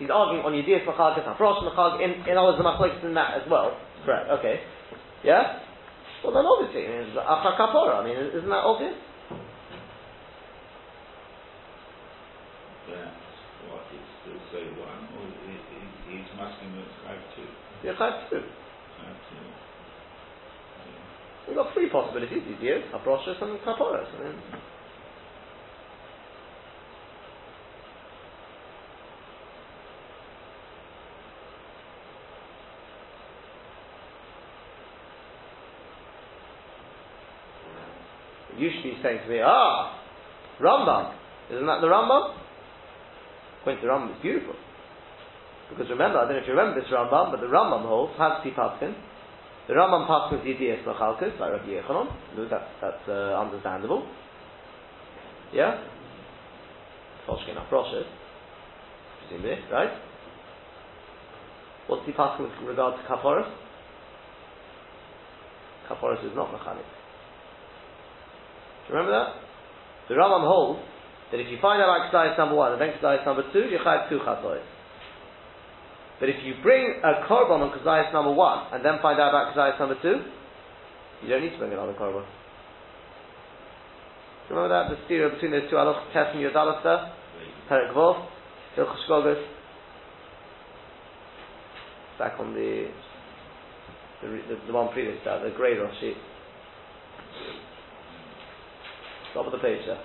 He's 0.00 0.08
arguing 0.08 0.40
on 0.48 0.56
Yediyas 0.56 0.88
Machalkas, 0.88 1.28
Hafrosh 1.28 1.60
Machalkas, 1.60 2.00
in, 2.00 2.24
in 2.24 2.32
other 2.32 2.56
words, 2.56 2.56
the 2.56 2.64
Machalkas 2.64 3.04
in 3.04 3.12
that 3.12 3.36
as 3.36 3.44
well. 3.50 3.76
Correct, 4.08 4.32
okay. 4.40 4.64
Yeah? 5.22 5.60
Well 6.24 6.32
then 6.32 6.48
obviously, 6.48 6.88
I 6.88 7.04
mean, 7.04 7.12
Acha 7.12 7.52
Kapora, 7.60 8.00
I 8.00 8.04
mean, 8.08 8.16
isn't 8.16 8.48
that 8.48 8.64
obvious? 8.64 8.96
That's 12.88 13.12
what 13.68 13.84
it 13.92 14.04
still 14.24 14.40
say 14.48 14.64
one, 14.72 15.04
or 15.20 15.28
he, 15.44 15.52
he, 15.52 16.16
he's 16.16 16.32
masking 16.40 16.72
it 16.80 16.88
five 17.04 17.20
two. 17.36 17.44
Have. 17.84 18.00
Five 18.00 18.16
two. 18.32 18.40
We've 21.50 21.56
got 21.58 21.74
three 21.74 21.90
possibilities, 21.90 22.44
Yediyas, 22.46 22.92
Hafroshas 22.92 23.42
and 23.42 23.58
Kaporas. 23.66 24.06
I 24.06 24.22
mean, 24.22 24.38
you 38.56 38.70
should 38.70 38.84
be 38.84 38.98
saying 39.02 39.18
to 39.24 39.28
me, 39.28 39.40
ah, 39.44 40.00
Rambam. 40.60 41.14
Isn't 41.50 41.66
that 41.66 41.80
the 41.80 41.88
Rambam? 41.88 42.36
According 43.60 43.80
to 43.80 43.86
the 43.88 43.92
Rambam, 43.92 44.12
it's 44.12 44.22
beautiful. 44.22 44.54
Because 45.70 45.90
remember, 45.90 46.18
I 46.18 46.26
don't 46.26 46.34
know 46.34 46.42
if 46.42 46.46
you 46.46 46.54
remember 46.54 46.80
this 46.80 46.88
Rambam, 46.92 47.32
but 47.32 47.40
the 47.40 47.48
Rambam 47.48 47.88
holds, 47.88 48.12
has 48.18 48.38
Paskin. 48.54 48.94
The 49.70 49.76
Rambam 49.76 50.08
Paskin 50.10 50.42
is 50.42 50.58
Yidiyas 50.58 50.82
Machalkus, 50.82 51.38
by 51.38 51.48
Rabbi 51.48 51.68
Yechanon. 51.78 52.10
No, 52.36 52.48
That's, 52.50 53.08
uh, 53.08 53.38
understandable. 53.38 54.04
Yeah? 55.54 55.78
Foshkin 57.24 57.54
Afroshes. 57.54 58.02
Presumably, 59.28 59.62
right? 59.70 59.90
What's 61.86 62.04
the 62.04 62.10
Paskin 62.14 62.50
with 62.50 62.68
regard 62.68 62.96
to 63.00 63.06
Kaporos? 63.06 63.48
Kaporos 65.88 66.18
is 66.26 66.34
not 66.34 66.48
Mechalik. 66.48 66.82
Do 68.88 68.92
you 68.92 68.98
remember 68.98 69.12
that? 69.12 69.34
The 70.08 70.14
Rambam 70.16 70.48
holds 70.48 70.80
that 71.30 71.38
if 71.38 71.46
you 71.46 71.58
find 71.62 71.80
out 71.80 72.10
Kedai 72.12 72.36
number 72.36 72.56
one 72.56 72.72
and 72.72 72.82
Kedai 72.82 73.24
number 73.24 73.44
two, 73.52 73.70
you 73.70 73.78
have 73.84 74.10
two 74.10 74.18
chatois. 74.18 74.62
But 76.20 76.28
if 76.28 76.36
you 76.44 76.54
bring 76.62 77.00
a 77.02 77.26
korban 77.26 77.64
on 77.64 77.72
Kedai 77.72 78.12
number 78.12 78.30
one 78.30 78.66
and 78.72 78.84
then 78.84 79.00
find 79.00 79.18
out 79.18 79.30
about 79.30 79.56
Kedai 79.56 79.80
number 79.80 79.96
two, 80.02 80.20
you 81.22 81.28
don't 81.28 81.42
need 81.42 81.52
to 81.52 81.58
bring 81.58 81.72
another 81.72 81.94
korban. 81.94 82.24
Remember 84.50 84.68
that? 84.68 84.90
The 84.90 85.00
stereo 85.06 85.30
between 85.30 85.52
those 85.52 85.70
two 85.70 85.76
halachas, 85.76 86.12
Tes 86.12 86.34
and 86.34 86.44
Yodalah 86.44 86.80
stuff? 86.80 87.12
Perek 87.70 87.94
Back 92.18 92.38
on 92.38 92.52
the 92.52 92.88
the, 94.20 94.28
the, 94.28 94.56
the 94.66 94.72
one 94.72 94.92
previous 94.92 95.16
that, 95.24 95.42
the 95.42 95.50
grey 95.56 95.76
Roshi. 95.76 96.12
Top 99.32 99.46
of 99.46 99.52
the 99.52 99.58
page 99.58 99.80
there. 99.86 100.00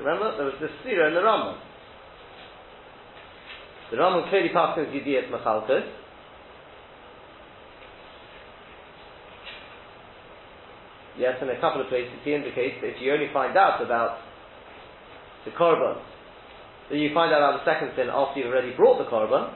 Remember? 0.00 0.36
There 0.36 0.46
was 0.46 0.54
this 0.60 0.70
Sira 0.84 1.08
in 1.08 1.14
the 1.14 1.20
Rambam. 1.20 1.58
The 3.90 3.96
Rambam 3.96 4.28
clearly 4.30 4.50
passed 4.52 4.78
as 4.78 4.86
Yudiyat 4.88 5.30
Machalkes. 5.30 5.86
Yes, 11.18 11.36
in 11.42 11.48
a 11.50 11.60
couple 11.60 11.82
of 11.82 11.88
places 11.88 12.12
he 12.24 12.32
indicates 12.32 12.80
that 12.80 12.96
if 12.96 13.02
you 13.02 13.12
only 13.12 13.28
find 13.32 13.56
out 13.56 13.82
about 13.84 14.18
the 15.44 15.50
Korban 15.50 16.00
then 16.90 16.98
you 16.98 17.14
find 17.14 17.32
out 17.32 17.38
about 17.38 17.64
the 17.64 17.72
second 17.72 17.92
sin 17.94 18.08
after 18.10 18.40
you've 18.40 18.50
already 18.50 18.74
brought 18.74 18.98
the 18.98 19.04
korban, 19.04 19.54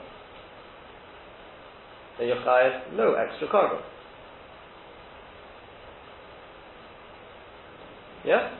then 2.19 2.29
you're 2.29 2.37
chayav 2.37 2.95
no 2.95 3.15
extra 3.15 3.49
korban. 3.49 3.83
Yeah? 8.25 8.55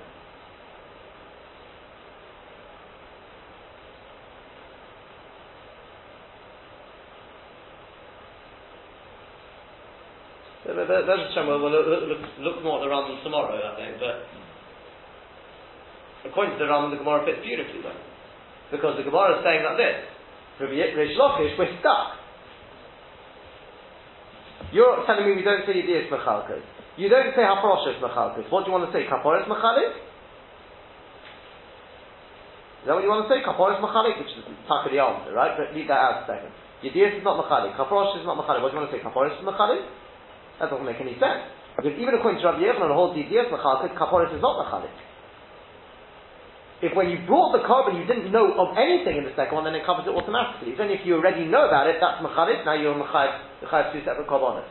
That's 10.89 11.37
a 11.37 11.43
we'll 11.47 11.61
look, 11.61 11.87
look, 11.87 12.23
look 12.41 12.57
more 12.63 12.81
at 12.81 12.87
the 12.87 12.91
Rambam 12.91 13.23
tomorrow, 13.23 13.57
I 13.57 13.73
think, 13.77 14.01
but 14.01 14.29
according 16.29 16.57
to 16.57 16.61
the 16.65 16.71
Rambam, 16.71 16.91
the 16.93 17.01
Gemara 17.01 17.25
fits 17.25 17.41
beautifully 17.45 17.83
though. 17.85 18.01
Because 18.73 18.97
the 18.97 19.05
Gemara 19.05 19.39
is 19.39 19.45
saying 19.45 19.63
like 19.65 19.79
this. 19.79 19.97
Rish 20.61 21.17
Lakish, 21.19 21.59
we're 21.59 21.75
stuck. 21.81 22.19
You're 24.73 25.05
telling 25.07 25.27
me 25.29 25.37
we 25.37 25.43
don't 25.43 25.67
say 25.67 25.75
Yidiyas 25.75 26.09
Mechalkas. 26.11 26.63
You 26.97 27.09
don't 27.09 27.35
say 27.35 27.43
Haproshas 27.43 28.01
Mechalkas. 28.01 28.51
What 28.51 28.65
do 28.65 28.71
you 28.71 28.75
want 28.75 28.91
to 28.91 28.93
say? 28.95 29.07
Kaporis 29.07 29.47
Mechalik? 29.51 29.95
Is 32.83 32.87
that 32.87 32.95
what 32.95 33.03
you 33.03 33.11
want 33.11 33.27
to 33.27 33.31
say? 33.31 33.43
Kaporis 33.43 33.79
Mechalik, 33.83 34.19
which 34.19 34.31
is 34.35 34.45
the 34.47 35.01
answer, 35.03 35.33
right? 35.35 35.59
But 35.59 35.75
leave 35.75 35.89
that 35.89 35.99
out 35.99 36.23
a 36.23 36.27
second. 36.27 36.51
Yidiyas 36.83 37.19
is 37.19 37.25
not 37.25 37.39
Mechalik. 37.43 37.75
Kaporis 37.77 38.19
is 38.19 38.27
not 38.27 38.39
Mechalik. 38.39 38.63
What 38.63 38.71
do 38.71 38.79
you 38.79 38.83
want 38.83 38.91
to 38.91 38.97
say? 38.97 39.03
Kaporis 39.03 39.35
is 39.39 39.45
Mechalik? 39.45 39.83
That 40.61 40.71
doesn't 40.71 40.87
make 40.87 41.01
any 41.01 41.19
sense. 41.19 41.51
Because 41.75 41.99
even 41.99 42.15
according 42.15 42.39
to 42.41 42.47
Rabbi 42.47 42.63
Yechanan, 42.63 42.87
the 42.87 42.95
whole 42.95 43.11
Yidiyas 43.15 43.51
Mechalkas, 43.51 43.95
Kaporis 43.99 44.31
is 44.31 44.43
not 44.43 44.63
Mechalik. 44.63 44.95
If 46.85 46.93
when 46.93 47.09
you 47.09 47.23
brought 47.25 47.57
the 47.57 47.65
korban 47.65 47.97
you 47.97 48.05
didn't 48.05 48.29
know 48.29 48.53
of 48.61 48.77
anything 48.77 49.17
in 49.17 49.25
the 49.25 49.33
second 49.33 49.57
one, 49.57 49.65
then 49.65 49.73
it 49.73 49.87
covers 49.89 50.05
it 50.05 50.13
automatically. 50.13 50.77
Only 50.77 51.01
if 51.01 51.07
you 51.09 51.17
already 51.17 51.49
know 51.49 51.65
about 51.65 51.89
it, 51.89 51.97
that's 51.97 52.21
mechalit, 52.21 52.61
now 52.67 52.77
you're 52.77 52.93
mechalit 52.93 53.41
two 53.95 54.05
separate 54.05 54.29
korbanos. 54.29 54.69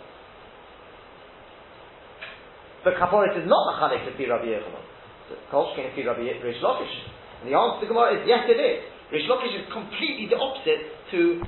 But 2.83 3.01
kaporis 3.01 3.33
is 3.33 3.49
not 3.49 3.65
mechalit 3.73 4.05
to 4.05 4.13
be 4.13 4.29
Rabbi 4.29 4.45
Yechanan. 4.45 4.85
So 5.27 5.35
Kolsh 5.49 5.75
can 5.75 5.89
be 5.95 6.05
Rabbi 6.05 6.21
Rish 6.43 6.61
Lakish. 6.61 6.95
And 7.41 7.49
the 7.51 7.57
answer 7.57 7.81
to 7.81 7.87
Gemara 7.87 8.21
is 8.21 8.27
yes, 8.27 8.45
it 8.45 8.59
is. 8.59 8.83
Rish 9.11 9.25
Lakish 9.25 9.55
is 9.57 9.65
completely 9.73 10.27
the 10.29 10.37
opposite 10.37 10.83
to. 11.11 11.41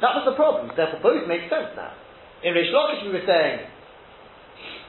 That 0.00 0.16
was 0.16 0.24
the 0.26 0.34
problem. 0.34 0.72
Therefore, 0.74 1.02
both 1.02 1.28
make 1.28 1.50
sense 1.50 1.76
now. 1.76 1.92
In 2.42 2.54
Rish 2.54 2.74
Lakish, 2.74 3.06
we 3.06 3.12
were 3.14 3.26
saying, 3.26 3.70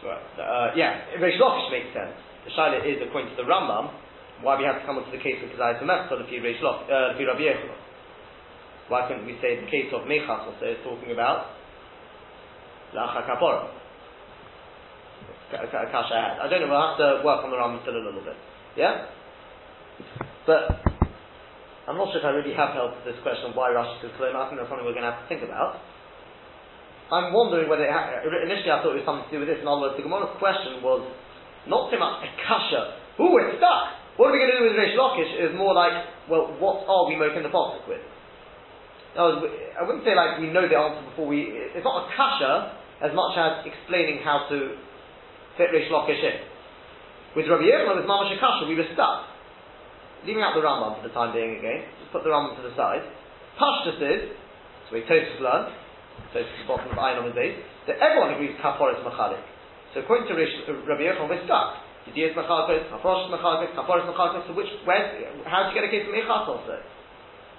uh, 0.03 0.73
yeah, 0.75 1.13
in 1.15 1.21
Rish 1.21 1.39
Lakish 1.39 1.69
makes 1.69 1.93
sense. 1.93 2.17
The 2.45 2.51
Shaila 2.51 2.81
is 2.81 2.99
according 3.05 3.29
to 3.31 3.37
the 3.37 3.47
Rambam 3.47 3.93
why 4.41 4.59
we 4.59 4.65
have 4.65 4.81
to 4.81 4.85
come 4.85 4.97
onto 4.97 5.11
the 5.11 5.23
case 5.23 5.39
of 5.39 5.49
Kazayas 5.55 5.79
Mechta, 5.85 6.19
the 6.19 6.25
Rabbi 6.27 6.49
uh, 6.89 7.53
Yechanan. 7.53 7.79
Why 8.89 9.07
couldn't 9.07 9.25
we 9.25 9.39
say 9.39 9.55
the 9.55 9.71
case 9.71 9.87
of 9.93 10.03
Mechas 10.03 10.51
also 10.51 10.65
is 10.65 10.81
talking 10.83 11.11
about 11.11 11.55
Lacha 12.91 13.23
Kapora? 13.23 13.71
Kasha 15.53 16.15
had. 16.17 16.41
I 16.41 16.49
don't 16.49 16.61
know, 16.61 16.73
we'll 16.73 16.81
have 16.81 16.97
to 16.97 17.21
work 17.23 17.45
on 17.45 17.51
the 17.51 17.57
Rambam 17.57 17.81
still 17.85 17.95
a 17.95 18.03
little 18.03 18.25
bit. 18.25 18.35
Yeah? 18.75 19.05
But 20.45 20.81
I'm 21.87 21.95
not 21.95 22.11
sure 22.11 22.19
if 22.19 22.25
I 22.25 22.33
really 22.33 22.55
have 22.55 22.73
helped 22.73 23.05
this 23.05 23.15
question 23.23 23.51
of 23.51 23.55
why 23.55 23.69
Rashi 23.69 24.01
says 24.01 24.11
Kolom. 24.19 24.35
I 24.35 24.49
think 24.49 24.59
that's 24.59 24.67
something 24.67 24.83
we're 24.83 24.97
going 24.97 25.07
to 25.07 25.13
have 25.13 25.21
to 25.23 25.29
think 25.29 25.45
about. 25.45 25.79
I'm 27.11 27.33
wondering 27.35 27.67
whether 27.67 27.83
it 27.83 27.91
ha- 27.91 28.23
initially 28.23 28.71
I 28.71 28.79
thought 28.79 28.95
it 28.95 29.03
was 29.03 29.07
something 29.07 29.27
to 29.27 29.33
do 29.35 29.39
with 29.43 29.49
this. 29.51 29.59
In 29.59 29.67
other 29.67 29.89
words, 29.89 29.95
the 29.99 30.05
Gemara's 30.07 30.35
question 30.39 30.79
was 30.79 31.03
not 31.67 31.91
so 31.91 31.97
much 31.99 32.23
a 32.23 32.29
kasha. 32.39 32.99
Ooh, 33.19 33.35
it's 33.43 33.59
stuck. 33.59 33.99
What 34.15 34.29
are 34.29 34.33
we 34.33 34.41
going 34.45 34.53
to 34.53 34.59
do 34.61 34.65
with 34.69 34.77
Rish 34.77 34.93
Lakish 34.93 35.31
is 35.41 35.51
more 35.57 35.73
like, 35.73 35.93
well, 36.29 36.53
what 36.61 36.85
are 36.85 37.09
we 37.09 37.17
making 37.17 37.41
the 37.41 37.49
pasuk 37.49 37.85
with? 37.89 38.01
Words, 39.17 39.45
I 39.77 39.81
wouldn't 39.85 40.05
say 40.05 40.13
like 40.17 40.41
we 40.41 40.49
know 40.49 40.65
the 40.65 40.77
answer 40.77 41.05
before 41.09 41.29
we. 41.29 41.49
It's 41.73 41.85
not 41.85 42.05
a 42.05 42.13
kasha 42.13 42.77
as 43.01 43.11
much 43.13 43.37
as 43.37 43.65
explaining 43.65 44.21
how 44.25 44.49
to 44.49 44.77
fit 45.57 45.69
Rish 45.69 45.89
Lakish 45.89 46.21
in. 46.21 46.37
With 47.37 47.49
Rabbi 47.49 47.65
Yochanan, 47.65 47.97
with 47.97 48.05
Mamash 48.05 48.37
Kasha, 48.37 48.69
we 48.69 48.77
were 48.77 48.89
stuck. 48.93 49.25
Leaving 50.25 50.41
out 50.41 50.53
the 50.55 50.61
Rambam 50.61 51.01
for 51.01 51.07
the 51.09 51.13
time 51.13 51.33
being 51.33 51.57
again, 51.57 51.83
just 51.99 52.13
put 52.13 52.23
the 52.23 52.29
Rambam 52.29 52.55
to 52.55 52.63
the 52.63 52.73
side. 52.77 53.01
Pashtus 53.59 53.97
is, 54.01 54.21
so 54.87 54.95
we 54.95 55.01
Tosus 55.01 55.41
learned, 55.41 55.73
Tosus 56.33 56.49
the 56.61 56.67
bottom 56.67 56.89
of 56.89 56.97
Ayin 56.97 57.21
the 57.29 57.35
day, 57.37 57.61
that 57.87 58.01
everyone 58.01 58.33
agrees 58.33 58.57
Kaporis 58.57 58.99
Machalik. 59.05 59.41
So 59.93 60.01
according 60.01 60.25
to 60.29 60.33
uh, 60.33 60.73
Rabbi 60.89 61.05
Yochanan, 61.05 61.29
we're 61.29 61.45
stuck. 61.45 61.81
Yediyas 62.09 62.33
Machalik, 62.33 62.89
Kaporis 62.89 63.29
Machalik, 63.29 63.71
Kaporis 63.77 64.03
Machalik, 64.09 64.47
so 64.47 64.53
which, 64.53 64.69
where, 64.83 65.13
how 65.45 65.69
did 65.69 65.73
you 65.73 65.81
get 65.81 65.85
a 65.87 65.91
case 65.93 66.03
of 66.03 66.11
Mechas 66.11 66.47
also? 66.49 66.75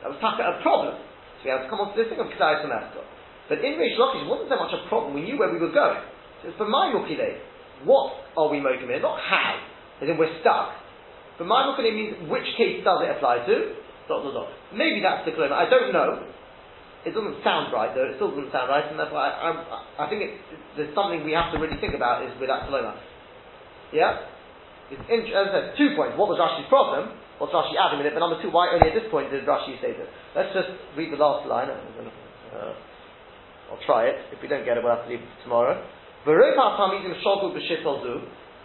That 0.03 0.13
was 0.13 0.21
a 0.21 0.61
problem. 0.61 1.01
So 1.41 1.49
we 1.49 1.51
had 1.51 1.65
to 1.65 1.69
come 1.73 1.81
on 1.81 1.95
to 1.95 1.97
this 1.97 2.13
thing 2.13 2.21
of 2.21 2.29
Kedai 2.29 2.61
Semester. 2.61 3.01
But 3.49 3.65
in 3.65 3.77
Rish 3.81 3.97
Lakish, 3.97 4.25
it 4.25 4.29
wasn't 4.29 4.53
so 4.53 4.57
much 4.61 4.73
a 4.73 4.85
problem. 4.89 5.17
We 5.17 5.25
knew 5.25 5.41
where 5.41 5.53
we 5.53 5.61
were 5.61 5.73
going. 5.73 6.01
So 6.41 6.53
it's 6.53 6.59
for 6.61 6.69
my 6.69 6.93
Mukile. 6.93 7.41
What 7.89 8.17
are 8.37 8.49
we 8.49 8.61
making 8.61 8.89
here? 8.89 9.01
Not 9.01 9.21
how. 9.21 9.61
As 10.01 10.09
in 10.09 10.17
we're 10.17 10.33
stuck. 10.41 10.77
For 11.37 11.45
my 11.45 11.69
Mukile 11.69 11.89
means 11.93 12.29
which 12.29 12.49
case 12.57 12.85
does 12.85 13.01
it 13.05 13.17
apply 13.17 13.49
to? 13.49 13.57
Dot, 14.09 14.25
dot, 14.25 14.33
dot. 14.33 14.49
Maybe 14.77 15.01
that's 15.01 15.25
the 15.25 15.33
Kaloma. 15.33 15.57
I 15.57 15.69
don't 15.69 15.93
know. 15.93 16.29
It 17.05 17.13
doesn't 17.13 17.45
sound 17.45 17.69
right 17.73 17.93
though. 17.93 18.09
It 18.09 18.17
still 18.17 18.33
doesn't 18.33 18.49
sound 18.49 18.73
right, 18.73 18.89
and 18.89 18.97
that's 18.97 19.13
why 19.13 19.29
I, 19.29 19.53
I, 19.53 20.09
I 20.09 20.09
think 20.09 20.25
there's 20.77 20.95
something 20.97 21.21
we 21.21 21.37
have 21.37 21.53
to 21.53 21.61
really 21.61 21.77
think 21.77 21.93
about 21.93 22.25
is 22.25 22.33
with 22.41 22.49
that 22.49 22.65
Yeah? 23.93 24.25
It's 24.89 25.05
in, 25.09 25.29
as 25.33 25.49
I 25.49 25.53
said, 25.53 25.67
two 25.77 25.97
points. 25.97 26.17
What 26.17 26.29
was 26.33 26.41
Rashi's 26.41 26.69
problem? 26.69 27.17
What's 27.41 27.53
Rashi 27.53 27.75
adding 27.77 28.01
in 28.01 28.07
it? 28.07 28.15
But 28.15 28.21
number 28.21 28.41
two, 28.41 28.49
why 28.53 28.73
only 28.73 28.89
at 28.89 28.97
this 28.97 29.09
point 29.11 29.33
did 29.33 29.45
Rashi 29.45 29.81
say 29.81 29.93
this? 29.97 30.09
Let's 30.37 30.53
just 30.55 30.71
read 30.97 31.13
the 31.13 31.21
last 31.21 31.49
line. 31.49 31.69
Uh, 31.69 32.73
I'll 33.73 33.85
try 33.85 34.07
it. 34.07 34.17
If 34.33 34.41
we 34.41 34.49
don't 34.49 34.65
get 34.65 34.77
it, 34.77 34.85
we'll 34.85 34.95
have 34.95 35.05
to 35.05 35.11
leave 35.11 35.21
it 35.21 35.29
tomorrow. 35.43 35.83
The 36.25 36.33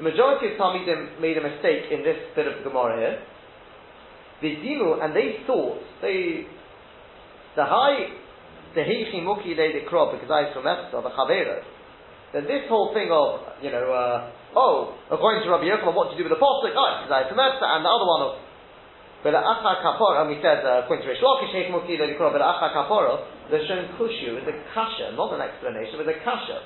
majority 0.04 0.48
of 0.48 0.54
Talmidim 0.56 1.20
made 1.20 1.36
a 1.38 1.44
mistake 1.44 1.92
in 1.92 2.04
this 2.04 2.16
bit 2.36 2.48
of 2.48 2.64
Gemara 2.64 2.96
here. 3.00 3.20
The 4.42 4.56
Dimu, 4.64 5.04
and 5.04 5.16
they 5.16 5.44
thought, 5.46 5.82
they, 6.02 6.48
the 7.58 7.66
high, 7.66 8.08
the 8.76 8.84
Muki 9.24 9.54
they 9.54 9.74
Krov, 9.90 10.14
because 10.14 10.30
I 10.30 10.54
from 10.54 10.68
Esther, 10.68 11.02
the 11.02 11.10
Chavero, 11.14 11.64
then 12.34 12.46
this 12.46 12.70
whole 12.70 12.94
thing 12.94 13.10
of, 13.10 13.58
you 13.66 13.74
know, 13.74 13.90
uh, 13.90 14.30
oh, 14.54 14.94
according 15.10 15.42
to 15.42 15.50
Rabbi 15.50 15.66
Yochanan, 15.66 15.98
what 15.98 16.14
to 16.14 16.18
do 16.18 16.22
with 16.22 16.34
the 16.34 16.38
Apostle, 16.38 16.70
oh, 16.70 17.02
because 17.02 17.10
I 17.10 17.26
from 17.26 17.42
Esther, 17.42 17.66
and 17.66 17.82
the 17.82 17.90
other 17.90 18.06
one 18.06 18.22
of, 18.30 18.32
but 19.26 19.34
the 19.34 19.42
Acha 19.42 19.82
Kapor, 19.82 20.22
and 20.22 20.30
we 20.30 20.38
said, 20.40 20.62
uh, 20.62 20.86
according 20.86 21.04
to 21.04 21.12
Rish 21.12 21.20
Lakish, 21.26 21.52
Heichi 21.52 21.74
Muki 21.74 21.98
but 21.98 22.40
Acha 22.40 22.70
Kapor, 22.72 23.26
the 23.50 23.66
Shem 23.66 23.98
Kushu 23.98 24.38
is 24.38 24.46
a 24.46 24.56
kasha, 24.78 25.18
not 25.18 25.34
an 25.34 25.42
explanation, 25.42 25.98
but 25.98 26.08
a 26.08 26.22
kasha. 26.22 26.62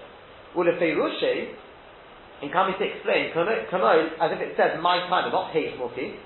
Rashi, 0.53 1.55
in 2.43 2.51
coming 2.51 2.75
to 2.77 2.83
explain, 2.83 3.31
Kano, 3.33 3.47
as 4.19 4.31
if 4.35 4.39
it 4.43 4.53
says 4.59 4.77
my 4.83 5.07
time, 5.07 5.31
not 5.31 5.53
Heish 5.55 5.79
Muki, 5.79 6.19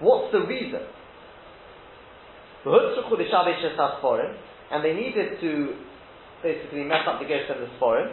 what's 0.00 0.32
the 0.32 0.40
reason? 0.40 0.80
And 4.70 4.84
they 4.84 4.94
needed 4.94 5.40
to 5.40 5.50
basically 6.42 6.84
mess 6.84 7.04
up 7.08 7.20
the 7.20 7.28
gifts 7.28 7.50
and 7.50 7.62
the 7.64 7.70
sporim. 7.76 8.12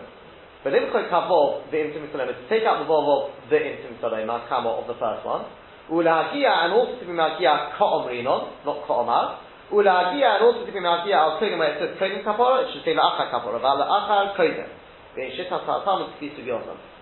But 0.63 0.71
then 0.71 0.91
kavov 0.91 1.71
the 1.71 1.79
intimate 1.79 2.11
to 2.11 2.45
take 2.49 2.63
out 2.63 2.83
the 2.83 2.87
vov 2.87 3.07
of 3.09 3.49
the 3.49 3.57
intimate 3.57 4.03
of 4.03 4.87
the 4.87 4.97
first 4.99 5.25
one. 5.25 5.45
Ulahagia 5.89 6.69
and 6.69 6.73
also 6.73 6.99
to 7.01 7.05
be 7.05 7.11
magia 7.11 7.73
ka'omrinon, 7.75 8.63
not 8.63 8.85
ka'omar. 8.87 9.41
Ulagia 9.73 10.37
and 10.37 10.43
also 10.45 10.65
to 10.65 10.71
be 10.71 10.79
magia 10.79 11.17
al 11.17 11.41
kodim 11.41 11.57
where 11.57 11.73
it 11.73 11.81
says 11.81 11.97
kodim 11.97 12.23
kapara, 12.23 12.63
it 12.63 12.73
should 12.73 12.85
say 12.85 12.93
la'achar 12.93 13.33
kapara, 13.33 13.59
but 13.59 13.81
la'achar 13.81 14.37
kodim. 14.37 14.69
I'm 15.11 15.27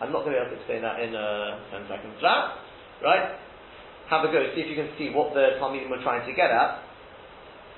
not 0.10 0.26
going 0.26 0.34
to 0.34 0.34
be 0.34 0.42
able 0.42 0.50
to 0.50 0.58
explain 0.58 0.82
that 0.82 0.98
in 0.98 1.14
uh, 1.14 1.62
10 1.70 1.86
seconds. 1.86 2.18
Right? 2.24 3.38
Have 4.10 4.26
a 4.26 4.34
go, 4.34 4.50
see 4.56 4.62
if 4.62 4.70
you 4.70 4.76
can 4.76 4.90
see 4.98 5.14
what 5.14 5.38
the 5.38 5.62
Talmidim 5.62 5.94
were 5.94 6.02
trying 6.02 6.26
to 6.26 6.34
get 6.34 6.50
at. 6.50 6.82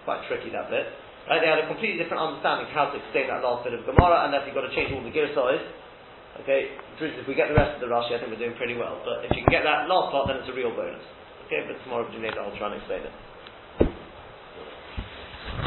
Quite 0.06 0.24
tricky 0.30 0.50
that 0.56 0.70
bit. 0.70 0.88
Right? 1.30 1.42
They 1.42 1.50
had 1.50 1.62
a 1.62 1.68
completely 1.68 2.02
different 2.02 2.22
understanding 2.24 2.70
of 2.70 2.74
how 2.74 2.90
to 2.94 2.98
explain 2.98 3.30
that 3.30 3.44
last 3.46 3.66
bit 3.66 3.76
of 3.78 3.86
Gemara, 3.86 4.26
and 4.26 4.34
you've 4.46 4.58
got 4.58 4.66
to 4.66 4.74
change 4.74 4.94
all 4.94 5.04
the 5.04 5.14
gear 5.14 5.30
size. 5.36 5.62
Okay, 6.42 6.74
if 6.98 7.28
we 7.28 7.36
get 7.36 7.50
the 7.50 7.60
rest 7.60 7.76
of 7.76 7.82
the 7.84 7.92
Rashi, 7.92 8.16
I 8.16 8.20
think 8.24 8.32
we're 8.32 8.40
doing 8.40 8.56
pretty 8.58 8.74
well. 8.80 9.04
But 9.04 9.28
if 9.28 9.36
you 9.36 9.44
can 9.44 9.52
get 9.52 9.64
that 9.68 9.86
last 9.92 10.10
part, 10.16 10.32
then 10.32 10.38
it's 10.40 10.50
a 10.50 10.56
real 10.56 10.72
bonus. 10.72 11.04
Okay, 11.46 11.68
but 11.68 11.78
tomorrow, 11.84 12.08
I'll 12.08 12.58
try 12.58 12.72
and 12.72 12.80
explain 12.80 13.04
it. 13.04 13.14